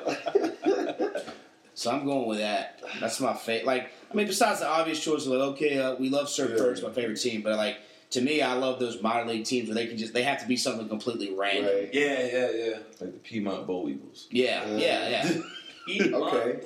[1.74, 2.82] so I'm going with that.
[3.00, 3.66] That's my favorite.
[3.66, 6.58] Like, I mean, besides the obvious choices, like okay, uh, we love Surf Yeah.
[6.58, 7.78] Perks, my favorite team, but like
[8.12, 10.48] to me, I love those minor league teams where they can just they have to
[10.48, 11.66] be something completely random.
[11.66, 11.90] Right.
[11.94, 12.78] Yeah, yeah, yeah.
[13.02, 14.28] Like the Piedmont Boll Weevils.
[14.32, 15.42] Yeah, Uh, yeah, yeah.
[16.14, 16.60] Okay.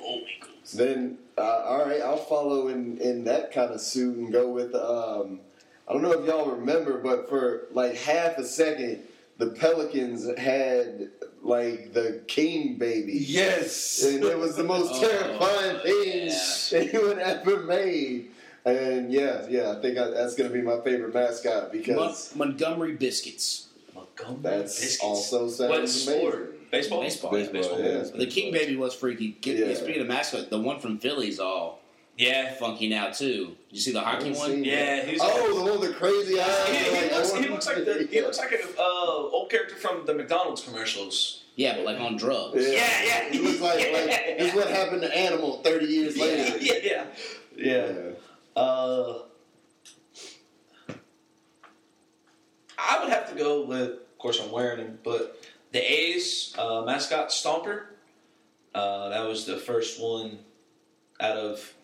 [0.74, 4.74] Then, uh, all right, I'll follow in, in that kind of suit and go with.
[4.74, 5.40] Um,
[5.88, 9.00] I don't know if y'all remember, but for like half a second,
[9.38, 11.10] the Pelicans had
[11.42, 13.14] like the king baby.
[13.26, 14.04] Yes.
[14.04, 18.30] And it was the most Oh, terrifying thing anyone ever made.
[18.64, 22.34] And yeah, yeah, I think I, that's going to be my favorite mascot Mon- because
[22.36, 23.66] Montgomery biscuits.
[23.92, 25.02] Montgomery that's Biscuits.
[25.02, 26.18] also sounds What amazing.
[26.20, 26.51] sport?
[26.72, 27.02] Baseball.
[27.02, 27.30] Baseball.
[27.30, 28.02] Baseball, yeah.
[28.14, 29.36] The king baby was freaky.
[29.42, 29.74] Get, Yeah.
[29.74, 31.80] Speaking of mascot, the one from Philly's all
[32.16, 32.54] Yeah.
[32.54, 33.54] funky now too.
[33.70, 34.64] You see the hockey one?
[34.64, 36.68] Yeah, he's- oh, the one with the crazy eyes.
[36.68, 39.74] He, he like, looks, he looks like the, he looks like a uh, old character
[39.76, 41.42] from the McDonald's commercials.
[41.56, 42.54] Yeah, but like on drugs.
[42.56, 43.34] Yeah, Yeah, yeah.
[43.34, 46.56] It looks like, like this is what happened to Animal 30 years later.
[46.58, 47.04] yeah, yeah,
[47.54, 47.92] yeah.
[48.56, 49.18] Uh,
[52.78, 55.41] I would have to go with, of course, I'm wearing him, but
[55.72, 57.84] the A's uh, mascot Stomper.
[58.74, 60.38] Uh, that was the first one
[61.20, 61.74] out of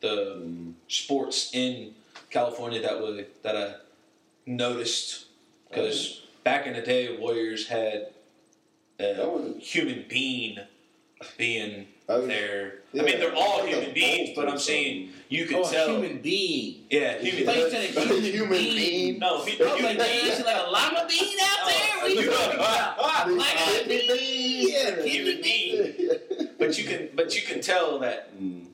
[0.00, 1.94] the sports in
[2.30, 3.74] California that would that I
[4.46, 5.26] noticed
[5.68, 8.08] because back in the day, Warriors had
[8.98, 10.58] a human being
[11.36, 12.74] being Oh, there.
[12.92, 13.02] yeah.
[13.02, 15.88] I mean, they're all Like a human beings, but I'm saying you can Oh, tell.
[15.90, 16.84] a human being.
[16.90, 17.48] Yeah, human.
[17.48, 18.74] I thought you said a human, human being.
[18.74, 19.18] being.
[19.20, 22.02] No, he, I was like, man, is like a llama being out oh, there?
[22.02, 23.30] What are you talking about?
[23.32, 24.68] Like a bean.
[24.70, 26.10] Yeah, human being.
[26.58, 28.30] but you can, but you can tell that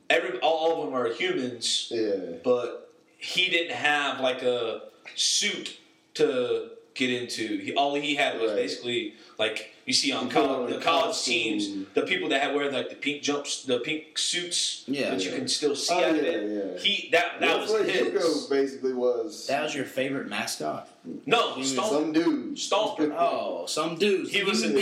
[0.09, 2.37] every all of them are humans, Yeah.
[2.43, 4.83] but he didn't have like a
[5.15, 5.79] suit
[6.15, 7.59] to get into.
[7.59, 8.57] He, all he had was Right.
[8.57, 11.35] basically like you see on You college, the college costume.
[11.35, 15.11] teams, the people that had wear like the pink jumps, the pink suits, Yeah.
[15.11, 16.75] that you can still see Oh, out of yeah, it.
[16.75, 16.81] yeah.
[16.83, 18.07] He that that That's was what his.
[18.09, 19.47] Hugo basically was.
[19.47, 20.89] That was your favorite mascot?
[21.27, 22.57] No, He was Some dude.
[22.57, 23.15] Stomper.
[23.19, 24.33] Oh, some dudes.
[24.33, 24.79] He was human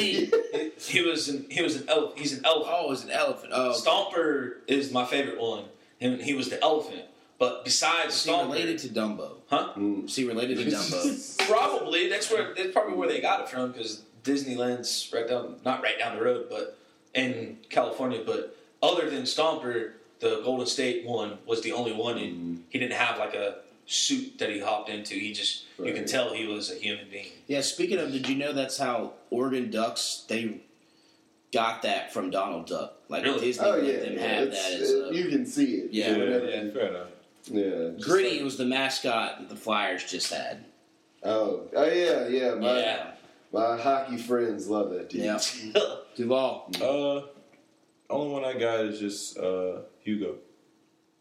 [0.54, 2.10] an he was an he was an elephant.
[2.14, 2.72] Oh, he's an elephant.
[2.74, 3.52] Oh, it's an elephant.
[3.54, 5.64] Oh, Stomper is my favorite one.
[5.98, 7.02] Him, he was the elephant.
[7.38, 9.32] But besides Is he related to Dumbo?
[9.48, 9.72] huh?
[9.76, 10.04] Mm.
[10.06, 11.46] Is he related to Dumbo?
[11.48, 15.82] Probably that's where that's probably where they got it from because Disneyland's right down not
[15.82, 16.78] right down the road, but
[17.14, 18.22] in California.
[18.24, 22.94] But other than Stomper, the Golden State one was the only one, and he didn't
[22.96, 23.56] have like a
[23.86, 25.14] suit that he hopped into.
[25.14, 27.26] He just you can tell he was a human being.
[27.48, 27.60] yeah.
[27.62, 30.60] Speaking of, did you know that's how Oregon Ducks they
[31.52, 32.94] got that from Donald Duck?
[33.08, 33.40] Like Really?
[33.40, 34.20] Disney Oh let them yeah.
[34.26, 35.92] have that as it- a you can see it.
[35.92, 36.12] Yeah.
[36.16, 36.62] Whenever Yeah.
[36.62, 37.08] you- Fair enough.
[37.46, 37.90] Yeah.
[37.96, 40.64] just Gritty like- was the mascot that the Flyers just had.
[41.22, 42.54] oh, oh yeah, yeah.
[42.54, 43.10] My Yeah.
[43.52, 45.22] my hockey friends love that dude.
[45.24, 45.38] Yeah.
[46.16, 46.70] Duvall.
[46.80, 47.26] Uh,
[48.10, 50.36] only one I got is just uh Hugo.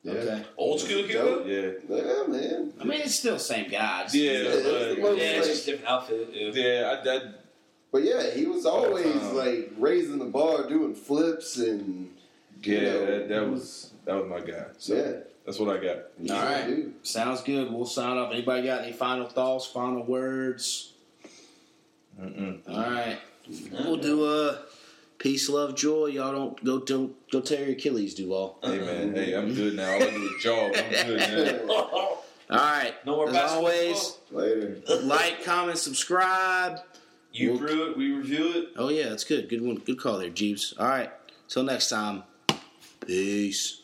[0.03, 0.11] Yeah.
[0.13, 0.43] Okay.
[0.57, 1.45] Old school Hugo.
[1.45, 1.71] Yeah.
[1.89, 2.74] Yeah, man.
[2.80, 4.01] I mean, it's still the same guy.
[4.05, 6.30] It's- Yeah, it's but, most- Yeah, it's just different outfit.
[6.34, 6.51] Yeah.
[6.53, 7.01] yeah.
[7.05, 7.21] I, I
[7.91, 12.13] But yeah, he was always Um, like raising the bar, doing flips, and
[12.61, 13.05] yeah, You know.
[13.05, 14.65] that, that was that was my guy.
[14.78, 15.11] So yeah.
[15.45, 15.97] That's what I got.
[16.35, 16.65] All right.
[16.67, 16.93] dude.
[17.05, 17.71] Sounds good.
[17.71, 18.31] We'll sign off.
[18.31, 20.93] Anybody got any final thoughts, final words?
[22.21, 22.59] Mm-mm.
[22.69, 23.17] All right.
[23.71, 24.59] We'll do a
[25.17, 26.07] peace, love, joy.
[26.07, 28.57] Y'all don't go don't go tear your Achilles, Duvall.
[28.63, 29.93] Hey man, hey, I'm good now.
[29.95, 30.77] All I do is jog.
[30.77, 31.73] I'm good now.
[32.49, 32.93] All right.
[33.05, 33.57] No more As basketball.
[33.65, 34.77] always, Later.
[35.03, 36.79] like, comment, subscribe.
[37.33, 38.67] You We'll- brew it, we review it.
[38.77, 39.49] Oh yeah, that's good.
[39.49, 39.75] Good one.
[39.75, 40.79] Good call there, Jeebs.
[40.79, 41.11] All right.
[41.49, 42.23] Till next time.
[43.05, 43.83] Peace.